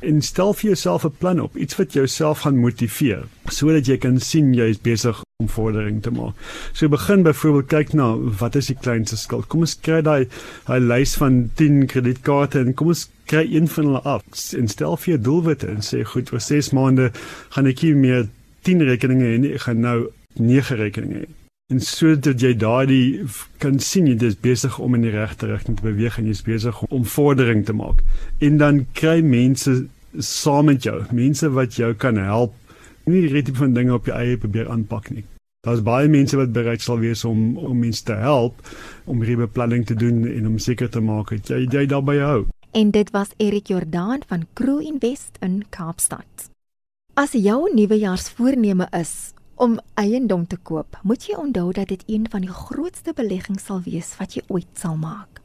En 0.02 0.22
stel 0.22 0.54
vir 0.58 0.72
jouself 0.72 1.04
'n 1.04 1.14
plan 1.18 1.40
op, 1.40 1.56
iets 1.56 1.76
wat 1.76 1.92
jouself 1.92 2.42
gaan 2.42 2.58
motiveer 2.58 3.26
sodat 3.46 3.86
jy 3.86 3.96
kan 3.98 4.18
sien 4.20 4.54
jy 4.54 4.70
is 4.70 4.80
besig 4.80 5.20
om 5.38 5.48
vordering 5.48 6.02
te 6.02 6.10
maak. 6.10 6.34
So 6.72 6.88
begin 6.88 7.22
byvoorbeeld 7.22 7.68
kyk 7.68 7.92
na 7.92 8.16
wat 8.16 8.56
is 8.56 8.66
die 8.66 8.76
kleinste 8.80 9.16
skuld? 9.16 9.46
Kom 9.48 9.60
ons 9.60 9.76
kry 9.80 10.00
daai 10.02 10.26
daai 10.66 10.80
lys 10.80 11.14
van 11.14 11.50
10 11.54 11.86
kredietkaarte 11.86 12.58
en 12.58 12.74
kom 12.74 12.88
ons 12.88 13.08
kry 13.26 13.44
een 13.54 13.68
van 13.68 13.84
hulle 13.84 14.02
af. 14.02 14.22
En 14.56 14.68
stel 14.68 14.96
vir 14.96 15.14
jou 15.14 15.20
doelwitte 15.20 15.66
en 15.66 15.82
sê 15.82 16.02
goed, 16.04 16.32
oor 16.32 16.40
6 16.40 16.72
maande 16.72 17.12
gaan 17.50 17.66
ek 17.66 17.82
nie 17.82 17.94
meer 17.94 18.28
10 18.62 18.82
rekeninge 18.82 19.24
hê 19.24 19.38
nie, 19.38 19.54
ek 19.54 19.60
gaan 19.60 19.80
nou 19.80 20.10
9 20.38 20.76
rekeninge 20.76 21.26
hê 21.26 21.41
en 21.72 21.80
sodat 21.80 22.42
jy 22.42 22.52
daardie 22.60 23.24
kan 23.62 23.78
sien 23.80 24.10
jy 24.10 24.18
is 24.28 24.36
besig 24.36 24.78
om 24.82 24.96
in 24.98 25.06
die 25.06 25.14
regte 25.14 25.48
rigting 25.48 25.78
te 25.78 25.86
beweeg 25.86 26.18
en 26.20 26.28
jy's 26.28 26.44
besig 26.44 26.82
om 26.90 27.06
vordering 27.08 27.64
te 27.64 27.76
maak. 27.76 28.02
En 28.44 28.58
dan 28.60 28.84
kry 28.98 29.20
mense 29.24 29.78
saam 30.20 30.68
met 30.68 30.84
jou, 30.84 30.98
mense 31.16 31.48
wat 31.56 31.78
jou 31.80 31.94
kan 31.96 32.20
help 32.20 32.58
nie 33.08 33.24
die 33.24 33.32
regte 33.32 33.54
van 33.56 33.72
dinge 33.74 33.94
op 33.96 34.06
jou 34.06 34.16
eie 34.16 34.36
probeer 34.38 34.68
aanpak 34.70 35.10
nie. 35.10 35.24
Daar's 35.62 35.82
baie 35.86 36.08
mense 36.10 36.36
wat 36.38 36.52
bereid 36.54 36.82
sal 36.82 36.98
wees 37.02 37.24
om 37.24 37.56
om 37.58 37.78
mense 37.78 38.04
te 38.04 38.18
help 38.18 38.58
om 39.06 39.22
hierdie 39.22 39.40
beplanning 39.44 39.86
te 39.86 39.94
doen 39.98 40.24
en 40.28 40.48
om 40.52 40.58
seker 40.58 40.90
te 40.90 41.00
maak 41.00 41.30
dat 41.34 41.50
jy 41.54 41.64
jy 41.70 41.86
daarby 41.90 42.18
hou. 42.22 42.40
En 42.72 42.90
dit 42.90 43.10
was 43.12 43.34
Erik 43.36 43.68
Jordaan 43.70 44.24
van 44.26 44.46
Crew 44.54 44.80
Invest 44.82 45.38
in 45.40 45.62
Kaapstad. 45.70 46.48
As 47.14 47.34
jou 47.36 47.68
nuwejaarsvoorneme 47.74 48.88
is 48.96 49.31
om 49.62 49.78
eiendom 49.94 50.42
te 50.50 50.56
koop, 50.58 50.96
moet 51.06 51.22
jy 51.28 51.36
onthou 51.38 51.68
dat 51.72 51.92
dit 51.92 52.02
een 52.10 52.24
van 52.30 52.42
die 52.42 52.50
grootste 52.50 53.12
beleggings 53.14 53.68
sal 53.68 53.78
wees 53.84 54.08
wat 54.18 54.34
jy 54.34 54.42
ooit 54.50 54.70
sal 54.74 54.96
maak. 54.98 55.38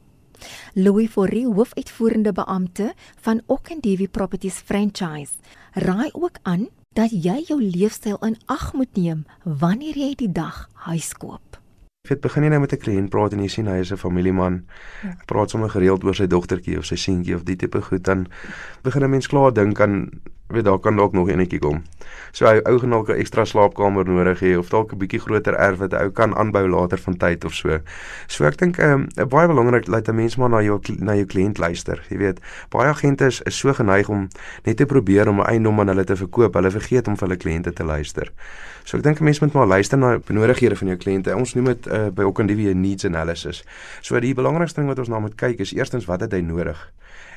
Louis 0.74 1.10
Forrie, 1.10 1.46
hoofuitvoerende 1.46 2.32
beampte 2.34 2.92
van 3.22 3.42
Okendivi 3.46 4.08
Properties 4.08 4.58
Franchise, 4.58 5.38
raai 5.72 6.10
ook 6.12 6.42
aan 6.42 6.66
dat 6.98 7.14
jy 7.14 7.44
jou 7.46 7.60
leefstyl 7.62 8.18
in 8.26 8.34
ag 8.50 8.72
moet 8.74 8.98
neem 8.98 9.22
wanneer 9.44 9.94
jy 9.98 10.10
die 10.18 10.32
dag 10.34 10.64
huis 10.88 11.12
koop. 11.14 11.60
Ek 12.06 12.16
het 12.16 12.24
begin 12.24 12.48
nou 12.50 12.60
met 12.60 12.72
'n 12.72 12.82
kliënt 12.82 13.10
praat 13.10 13.32
en 13.32 13.42
jy 13.42 13.48
sien 13.48 13.66
hy 13.66 13.78
is 13.78 13.92
'n 13.92 14.02
familieman. 14.02 14.66
Ja. 15.02 15.14
Praat 15.26 15.50
sommer 15.50 15.70
gereeld 15.70 16.04
oor 16.04 16.14
sy 16.14 16.26
dogtertjie 16.26 16.78
of 16.78 16.84
sy 16.86 16.96
seentjie 16.96 17.34
of 17.34 17.44
die 17.44 17.56
tipe 17.56 17.82
goed 17.82 18.04
dan 18.04 18.26
begin 18.82 19.04
'n 19.04 19.10
mens 19.10 19.26
klaar 19.26 19.52
dink 19.52 19.80
aan 19.80 20.10
weet 20.48 20.64
daar 20.64 20.78
kan 20.78 20.96
dalk 20.96 21.12
nog 21.12 21.28
enetjie 21.28 21.58
kom. 21.58 21.82
So 22.32 22.46
hy 22.46 22.60
ou 22.64 22.78
gaan 22.78 22.90
dalk 22.90 23.08
'n 23.08 23.20
ekstra 23.20 23.44
slaapkamer 23.44 24.04
nodig 24.04 24.40
hê 24.40 24.56
of 24.58 24.68
dalk 24.68 24.92
'n 24.92 24.98
bietjie 24.98 25.20
groter 25.20 25.54
erf 25.54 25.78
wat 25.78 25.92
hy 25.92 26.02
ou 26.04 26.10
kan 26.10 26.34
aanbou 26.36 26.68
later 26.68 26.98
van 26.98 27.16
tyd 27.16 27.44
of 27.44 27.54
so. 27.54 27.78
So 28.26 28.44
ek 28.44 28.56
dink 28.56 28.78
ehm 28.78 29.08
um, 29.16 29.28
baie 29.28 29.46
belangrik 29.46 29.86
dat 29.86 30.08
'n 30.08 30.14
mens 30.14 30.36
maar 30.36 30.48
na 30.48 30.62
jou 30.62 30.80
na 30.98 31.14
jou 31.14 31.26
kliënt 31.26 31.58
luister. 31.58 32.04
Jy 32.08 32.18
weet, 32.18 32.40
baie 32.70 32.88
agente 32.88 33.26
is, 33.26 33.42
is 33.42 33.58
so 33.58 33.72
geneig 33.72 34.08
om 34.08 34.28
net 34.64 34.76
te 34.76 34.86
probeer 34.86 35.28
om 35.28 35.40
'n 35.40 35.46
eiendom 35.46 35.80
aan 35.80 35.88
hulle 35.88 36.04
te 36.04 36.16
verkoop. 36.16 36.54
Hulle 36.54 36.70
vergeet 36.70 37.08
om 37.08 37.16
vir 37.16 37.28
hulle 37.28 37.38
kliënte 37.38 37.72
te 37.72 37.84
luister. 37.84 38.32
So 38.84 38.96
ek 38.96 39.02
dink 39.02 39.20
'n 39.20 39.24
mens 39.24 39.40
moet 39.40 39.52
maar 39.52 39.66
luister 39.66 39.98
na 39.98 40.18
benodighede 40.18 40.76
van 40.76 40.88
jou 40.88 40.96
kliënte. 40.96 41.36
Ons 41.36 41.54
noem 41.54 41.64
dit 41.64 41.86
uh, 41.86 42.08
by 42.08 42.22
Okandivi 42.22 42.72
'n 42.72 42.80
needs 42.80 43.04
analysis. 43.04 43.64
So 44.00 44.20
die 44.20 44.34
belangrikste 44.34 44.80
ding 44.80 44.88
wat 44.88 44.98
ons 44.98 45.08
na 45.08 45.18
moet 45.18 45.34
kyk 45.34 45.58
is 45.58 45.74
eerstens 45.74 46.04
wat 46.06 46.20
het 46.20 46.32
hy 46.32 46.40
nodig 46.40 46.92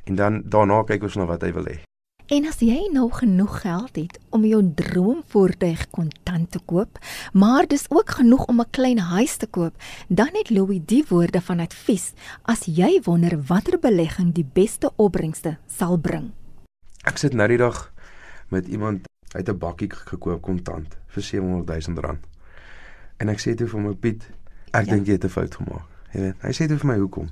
en 0.06 0.16
dan 0.16 0.42
daarna 0.46 0.84
kyk 0.84 1.04
ons 1.04 1.16
na 1.16 1.26
wat 1.26 1.42
hy 1.42 1.52
wil 1.54 1.66
hê. 1.66 1.91
En 2.32 2.46
as 2.48 2.62
jy 2.64 2.86
nou 2.94 3.10
genoeg 3.12 3.58
geld 3.60 3.98
het 4.00 4.14
om 4.32 4.46
jou 4.48 4.62
droomvoertuig 4.64 5.82
kontant 5.92 6.48
te 6.54 6.60
koop, 6.64 7.00
maar 7.36 7.68
dis 7.68 7.84
ook 7.92 8.14
genoeg 8.22 8.46
om 8.48 8.62
'n 8.62 8.70
klein 8.72 9.00
huis 9.00 9.36
te 9.36 9.48
koop, 9.48 9.76
dan 10.08 10.30
het 10.32 10.50
Louis 10.50 10.80
die 10.86 11.04
woorde 11.10 11.42
van 11.42 11.60
advies 11.60 12.14
as 12.44 12.64
jy 12.66 13.02
wonder 13.04 13.36
watter 13.48 13.80
belegging 13.80 14.32
die 14.34 14.48
beste 14.54 14.92
opbrengste 14.96 15.58
sal 15.68 15.98
bring. 15.98 16.32
Ek 17.04 17.18
sit 17.18 17.34
nou 17.34 17.48
die 17.48 17.58
dag 17.58 17.94
met 18.48 18.68
iemand 18.68 19.08
uit 19.36 19.50
'n 19.50 19.58
bakkie 19.58 19.90
gekoop 19.90 20.42
kontant 20.42 20.98
vir 21.08 21.24
700 21.24 21.88
000 21.88 22.00
rand. 22.00 22.26
En 23.18 23.30
ek 23.30 23.40
sê 23.40 23.56
toe 23.56 23.68
vir 23.68 23.80
my 23.80 23.94
Piet, 23.94 24.24
ek 24.72 24.86
ja. 24.86 24.94
dink 24.94 25.06
jy 25.06 25.14
het 25.14 25.26
'n 25.26 25.30
fout 25.30 25.56
gemaak. 25.56 25.86
Jy 26.14 26.20
weet, 26.22 26.36
hy 26.42 26.52
sê 26.52 26.68
toe 26.68 26.78
vir 26.78 26.88
my 26.88 26.98
hoekom? 26.98 27.30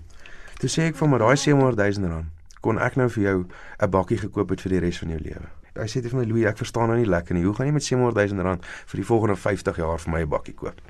Toe 0.60 0.70
sê 0.70 0.82
ek 0.82 0.96
vir 0.96 1.08
my 1.08 1.18
daai 1.18 1.38
700 1.38 1.96
000 1.98 2.10
rand 2.10 2.39
kon 2.62 2.80
ek 2.80 2.96
nou 2.96 3.10
vir 3.10 3.24
jou 3.24 3.46
'n 3.80 3.90
bakkie 3.90 4.18
gekoop 4.18 4.50
het 4.50 4.62
vir 4.62 4.72
die 4.72 4.80
res 4.80 5.00
van 5.00 5.10
jou 5.10 5.20
lewe. 5.20 5.48
Hy 5.76 5.88
sê 5.88 6.02
vir 6.02 6.20
my 6.20 6.26
Louis, 6.26 6.46
ek 6.46 6.58
verstaan 6.58 6.88
nou 6.88 6.98
nie 6.98 7.06
lekker 7.06 7.36
nie. 7.36 7.44
Hoe 7.44 7.54
gaan 7.54 7.68
jy 7.68 7.74
met 7.74 7.84
700 7.84 8.32
000 8.32 8.44
rand 8.44 8.66
vir 8.66 8.98
die 8.98 9.06
volgende 9.06 9.36
50 9.36 9.78
jaar 9.78 10.00
vir 10.00 10.12
my 10.12 10.22
'n 10.22 10.30
bakkie 10.30 10.56
koop? 10.56 10.82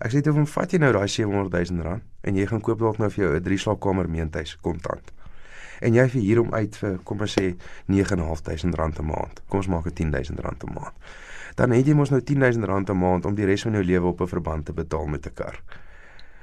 Ek 0.00 0.10
sê 0.12 0.22
toe 0.22 0.32
hom, 0.32 0.46
"Vat 0.46 0.72
jy 0.72 0.78
nou 0.78 0.92
daai 0.92 1.08
700 1.08 1.70
000 1.70 1.82
rand 1.82 2.02
en 2.22 2.34
jy 2.34 2.46
gaan 2.46 2.60
koop 2.60 2.78
dalk 2.78 2.98
nou 2.98 3.10
vir 3.10 3.24
jou 3.24 3.34
'n 3.34 3.42
drie 3.42 3.58
slaapkamer 3.58 4.08
meentuis 4.08 4.56
kontant." 4.60 5.12
En 5.80 5.94
jy 5.94 6.08
vir 6.08 6.20
hier 6.20 6.40
om 6.40 6.54
uit 6.54 6.76
vir 6.76 6.98
kom 7.04 7.20
ons 7.20 7.36
sê 7.36 7.56
9.500 7.86 8.74
rand 8.74 8.98
'n 8.98 9.04
maand. 9.04 9.42
Kom 9.48 9.58
ons 9.58 9.68
maak 9.68 9.84
dit 9.84 9.94
10000 9.94 10.40
rand 10.40 10.64
'n 10.64 10.72
maand. 10.72 10.94
Dan 11.56 11.70
het 11.70 11.86
jy 11.86 11.94
mos 11.94 12.10
nou 12.10 12.20
10000 12.20 12.64
rand 12.64 12.90
'n 12.90 12.98
maand 12.98 13.26
om 13.26 13.34
die 13.34 13.44
res 13.44 13.62
van 13.62 13.72
jou 13.72 13.84
lewe 13.84 14.06
op 14.06 14.20
'n 14.20 14.26
verband 14.26 14.64
te 14.64 14.72
betaal 14.72 15.06
met 15.06 15.26
'n 15.26 15.34
kar. 15.34 15.60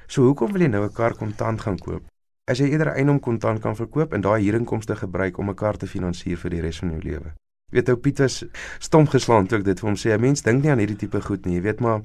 So 0.07 0.23
hoekom 0.23 0.51
wil 0.51 0.61
jy 0.61 0.67
nou 0.67 0.83
'n 0.83 0.93
kar 0.93 1.15
kontant 1.15 1.61
gaan 1.61 1.77
koop 1.77 2.03
as 2.45 2.59
jy 2.59 2.71
eerder 2.71 2.93
eiendom 2.95 3.19
kontant 3.19 3.61
kan 3.61 3.75
verkoop 3.75 4.13
en 4.13 4.21
daai 4.21 4.41
huurinkomste 4.41 4.95
gebruik 4.95 5.37
om 5.37 5.49
'n 5.49 5.55
kar 5.55 5.77
te 5.77 5.87
finansier 5.87 6.37
vir 6.37 6.49
die 6.49 6.61
res 6.61 6.79
van 6.79 6.89
jou 6.89 7.01
lewe. 7.01 7.33
Weet 7.71 7.89
ou 7.89 7.95
Piet 7.95 8.19
was 8.19 8.43
stom 8.79 9.07
geslaan 9.07 9.47
toe 9.47 9.59
ek 9.59 9.65
dit 9.65 9.79
vir 9.79 9.89
hom 9.89 9.95
sê. 9.95 10.11
'n 10.13 10.21
Mens 10.21 10.41
dink 10.41 10.63
nie 10.63 10.71
aan 10.71 10.79
hierdie 10.79 10.97
tipe 10.97 11.21
goed 11.21 11.45
nie, 11.45 11.55
jy 11.55 11.61
weet 11.61 11.79
maar 11.79 12.01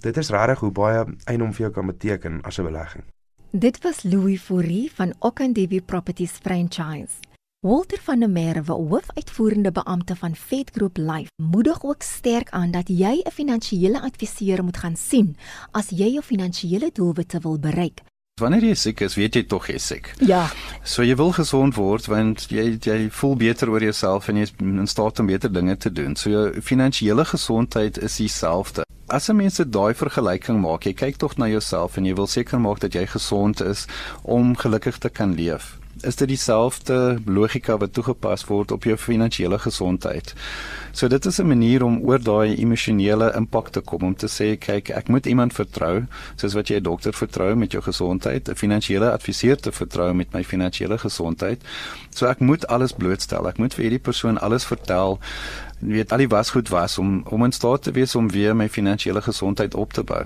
dit 0.00 0.16
is 0.16 0.30
regtig 0.30 0.60
hoe 0.60 0.70
baie 0.70 1.04
eiendom 1.26 1.52
vir 1.52 1.66
jou 1.66 1.72
kan 1.72 1.86
beteken 1.86 2.40
as 2.42 2.58
'n 2.58 2.64
belegging. 2.64 3.04
Dit 3.52 3.82
was 3.82 4.02
Louis 4.02 4.40
Fourie 4.40 4.90
van 4.94 5.12
Okandivi 5.18 5.80
Properties 5.82 6.38
Franchise. 6.42 7.18
Walter 7.62 7.98
van 7.98 8.20
der 8.20 8.30
Merwe, 8.30 8.72
hoofuitvoerende 8.72 9.72
beampte 9.72 10.16
van 10.16 10.34
Vet 10.34 10.70
Group 10.70 10.96
Life, 10.96 11.28
moedig 11.42 11.82
ook 11.84 12.02
sterk 12.02 12.50
aan 12.50 12.70
dat 12.70 12.88
jy 12.88 13.20
'n 13.24 13.30
finansiële 13.30 14.00
adviseur 14.00 14.64
moet 14.64 14.76
gaan 14.76 14.96
sien 14.96 15.36
as 15.70 15.90
jy 15.90 16.12
jou 16.12 16.22
finansiële 16.22 16.90
doelwitte 16.92 17.38
wil 17.38 17.58
bereik. 17.58 18.00
Wanneer 18.40 18.64
jy 18.70 18.74
siek 18.74 19.00
is, 19.04 19.16
weet 19.20 19.36
jy 19.36 19.42
tog 19.48 19.68
jy 19.70 19.78
siek. 19.78 20.12
Ja. 20.24 20.46
So 20.84 21.04
jy 21.06 21.16
wil 21.20 21.32
gesond 21.36 21.76
word 21.76 22.08
want 22.10 22.46
jy 22.50 22.78
jy 22.80 22.98
voel 23.20 23.36
beter 23.40 23.70
oor 23.70 23.84
jouself 23.84 24.28
en 24.28 24.40
jy 24.40 24.48
is 24.48 24.54
in 24.60 24.86
staat 24.90 25.20
om 25.20 25.28
beter 25.30 25.52
dinge 25.52 25.76
te 25.76 25.92
doen. 25.92 26.16
So 26.16 26.30
jou 26.30 26.46
finansiële 26.64 27.24
gesondheid 27.24 28.00
is 28.00 28.16
dieselfde. 28.16 28.86
As 29.10 29.28
'n 29.28 29.36
mens 29.36 29.56
daai 29.58 29.94
vergelyking 29.94 30.60
maak, 30.60 30.84
jy 30.84 30.94
kyk 30.94 31.16
tog 31.18 31.36
na 31.36 31.48
jouself 31.48 31.96
en 31.96 32.04
jy 32.04 32.14
wil 32.14 32.26
seker 32.26 32.60
maak 32.60 32.80
dat 32.80 32.94
jy 32.94 33.06
gesond 33.06 33.60
is 33.60 33.86
om 34.22 34.56
gelukkig 34.56 34.98
te 34.98 35.08
kan 35.08 35.34
leef 35.34 35.79
is 36.04 36.16
dit 36.16 36.28
dieselfde 36.28 37.18
logika 37.26 37.76
wat 37.76 37.92
toegepas 37.92 38.44
word 38.48 38.72
op 38.72 38.84
jou 38.84 38.96
finansiële 38.96 39.58
gesondheid. 39.58 40.34
So 40.92 41.08
dit 41.08 41.26
is 41.26 41.38
'n 41.40 41.46
manier 41.46 41.84
om 41.84 42.00
oor 42.02 42.22
daai 42.22 42.56
emosionele 42.56 43.32
impak 43.36 43.68
te 43.68 43.80
kom 43.80 44.02
om 44.02 44.14
te 44.14 44.26
sê 44.26 44.58
kyk, 44.58 44.90
ek 44.90 45.08
moet 45.08 45.26
iemand 45.26 45.52
vertrou, 45.52 46.06
soos 46.36 46.54
wat 46.54 46.68
jy 46.68 46.76
'n 46.76 46.82
dokter 46.82 47.12
vertrou 47.12 47.54
met 47.54 47.72
jou 47.72 47.82
gesondheid, 47.82 48.48
'n 48.48 48.54
finansiële 48.54 49.10
adviseur 49.10 49.56
te 49.56 49.72
vertrou 49.72 50.14
met 50.14 50.32
my 50.32 50.44
finansiële 50.44 50.98
gesondheid. 50.98 51.62
So 52.10 52.26
ek 52.26 52.40
moet 52.40 52.66
alles 52.66 52.92
blootstel. 52.92 53.48
Ek 53.48 53.58
moet 53.58 53.74
vir 53.74 53.82
hierdie 53.82 54.02
persoon 54.02 54.38
alles 54.38 54.64
vertel 54.64 55.18
weet 55.80 56.12
al 56.12 56.18
die 56.18 56.28
was 56.28 56.50
goed 56.50 56.68
was 56.68 56.98
om 56.98 57.22
om 57.28 57.44
in 57.44 57.52
staat 57.52 57.82
te 57.82 57.90
wees 57.90 58.14
om 58.14 58.30
weer 58.30 58.56
my 58.56 58.68
finansiële 58.68 59.22
gesondheid 59.22 59.74
op 59.74 59.92
te 59.92 60.02
bou. 60.02 60.24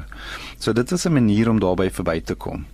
So 0.58 0.72
dit 0.72 0.92
is 0.92 1.06
'n 1.06 1.12
manier 1.12 1.50
om 1.50 1.60
daarbey 1.60 1.90
verby 1.90 2.20
te 2.20 2.34
kom. 2.34 2.66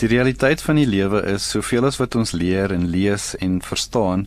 Die 0.00 0.08
realiteit 0.08 0.62
van 0.64 0.78
die 0.80 0.86
lewe 0.88 1.20
is 1.28 1.44
soveel 1.52 1.84
as 1.84 1.98
wat 2.00 2.14
ons 2.16 2.30
leer 2.32 2.72
en 2.72 2.86
lees 2.88 3.34
en 3.44 3.58
verstaan, 3.60 4.22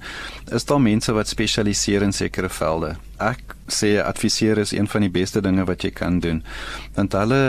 is 0.54 0.68
daar 0.70 0.82
mense 0.82 1.16
wat 1.18 1.32
spesialiseer 1.32 2.06
in 2.06 2.14
sekere 2.14 2.50
velde. 2.54 2.92
Ek 3.18 3.56
sê 3.74 3.96
adviseer 4.04 4.62
is 4.62 4.76
een 4.78 4.86
van 4.92 5.02
die 5.02 5.10
beste 5.10 5.42
dinge 5.42 5.66
wat 5.66 5.82
jy 5.82 5.90
kan 5.98 6.22
doen. 6.22 6.44
Want 6.94 7.18
hulle 7.18 7.42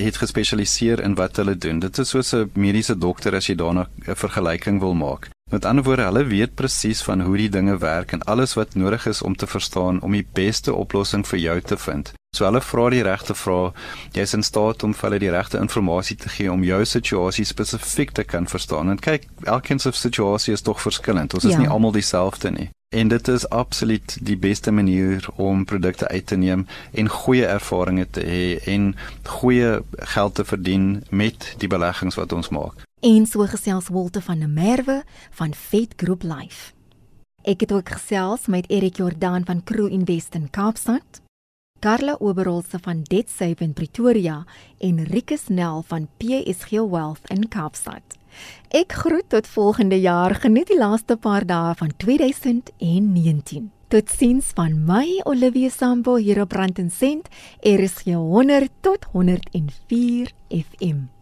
het 0.00 0.22
gespesialiseer 0.24 1.04
in 1.04 1.20
wat 1.20 1.36
hulle 1.36 1.56
doen. 1.56 1.84
Dit 1.84 1.98
is 1.98 2.08
soos 2.08 2.32
'n 2.32 2.50
mediese 2.54 2.96
dokter 2.96 3.36
as 3.36 3.46
jy 3.46 3.54
daarna 3.54 3.88
'n 4.08 4.16
vergelyking 4.24 4.80
wil 4.80 4.94
maak. 4.94 5.35
Met 5.50 5.64
ander 5.64 5.84
woorde, 5.84 6.02
hulle 6.02 6.24
weet 6.24 6.54
presies 6.54 7.02
van 7.02 7.20
hoe 7.20 7.36
die 7.36 7.48
dinge 7.48 7.78
werk 7.78 8.12
en 8.12 8.22
alles 8.22 8.54
wat 8.54 8.74
nodig 8.74 9.06
is 9.06 9.22
om 9.22 9.36
te 9.36 9.46
verstaan 9.46 10.00
om 10.00 10.12
die 10.12 10.26
beste 10.32 10.74
oplossing 10.74 11.22
vir 11.26 11.38
jou 11.38 11.60
te 11.60 11.76
vind. 11.76 12.10
So 12.36 12.44
hulle 12.44 12.60
vra 12.60 12.88
die 12.90 13.02
regte 13.06 13.34
vrae. 13.34 13.68
Jy's 14.12 14.34
in 14.34 14.42
staat 14.42 14.82
om 14.82 14.94
hulle 15.00 15.20
die 15.22 15.30
regte 15.30 15.60
inligting 15.62 16.18
te 16.18 16.32
gee 16.34 16.50
om 16.52 16.64
jou 16.66 16.80
situasie 16.84 17.44
spesifiek 17.44 18.10
te 18.10 18.24
kan 18.24 18.46
verstaan. 18.46 18.90
En 18.90 18.98
kyk, 18.98 19.28
elkeen 19.44 19.78
se 19.78 19.92
situasie 19.92 20.52
is 20.52 20.66
tog 20.66 20.82
verskillend. 20.82 21.34
Ons 21.34 21.44
is 21.44 21.54
ja. 21.54 21.58
nie 21.58 21.70
almal 21.70 21.94
dieselfde 21.94 22.50
nie. 22.50 22.68
En 22.90 23.08
dit 23.08 23.28
is 23.28 23.48
absoluut 23.48 24.18
die 24.22 24.36
beste 24.36 24.70
manier 24.70 25.28
om 25.36 25.64
produkte 25.64 26.08
uit 26.08 26.26
te 26.26 26.36
neem 26.36 26.66
en 26.92 27.08
goeie 27.08 27.46
ervarings 27.46 28.10
te 28.10 28.26
hê 28.26 28.58
en 28.74 28.96
goeie 29.22 29.78
geld 29.94 30.34
te 30.34 30.44
verdien 30.44 31.04
met 31.10 31.54
die 31.58 31.70
beleggings 31.70 32.18
wat 32.18 32.32
ons 32.32 32.50
maak. 32.50 32.82
En 33.06 33.26
so 33.26 33.44
gesels 33.46 33.86
Wolte 33.88 34.18
van 34.20 34.40
der 34.42 34.48
Merwe 34.48 35.04
van 35.30 35.54
Vet 35.54 35.92
Group 35.96 36.22
Life. 36.22 36.72
Ek 37.42 37.60
het 37.62 37.72
ook 37.72 37.88
gesels 37.88 38.48
met 38.50 38.66
Erik 38.70 38.96
Jordan 38.96 39.44
van 39.46 39.62
Crew 39.64 39.86
Invest 39.92 40.34
in 40.34 40.50
Kaapstad, 40.50 41.20
Karla 41.78 42.16
Oberholse 42.18 42.78
van 42.82 43.02
Debt 43.02 43.30
Save 43.30 43.62
in 43.62 43.72
Pretoria 43.72 44.44
en 44.78 45.04
Rikus 45.04 45.46
Nel 45.46 45.84
van 45.86 46.08
PSG 46.16 46.70
Wealth 46.70 47.30
in 47.30 47.48
Kaapstad. 47.48 48.18
Ek 48.74 48.92
groet 48.92 49.28
tot 49.28 49.46
volgende 49.46 50.00
jaar. 50.00 50.34
Geniet 50.34 50.66
die 50.66 50.78
laaste 50.78 51.16
paar 51.16 51.46
dae 51.46 51.74
van 51.78 51.94
2019. 51.96 53.70
Totsiens 53.88 54.50
van 54.54 54.80
my 54.84 55.20
Olivia 55.24 55.70
Sambo 55.70 56.16
hier 56.16 56.40
op 56.42 56.52
Rand 56.52 56.78
en 56.82 56.90
Sent. 56.90 57.28
Er 57.60 57.80
is 57.80 58.02
100 58.02 58.72
tot 58.80 59.06
104 59.12 60.32
FM. 60.50 61.14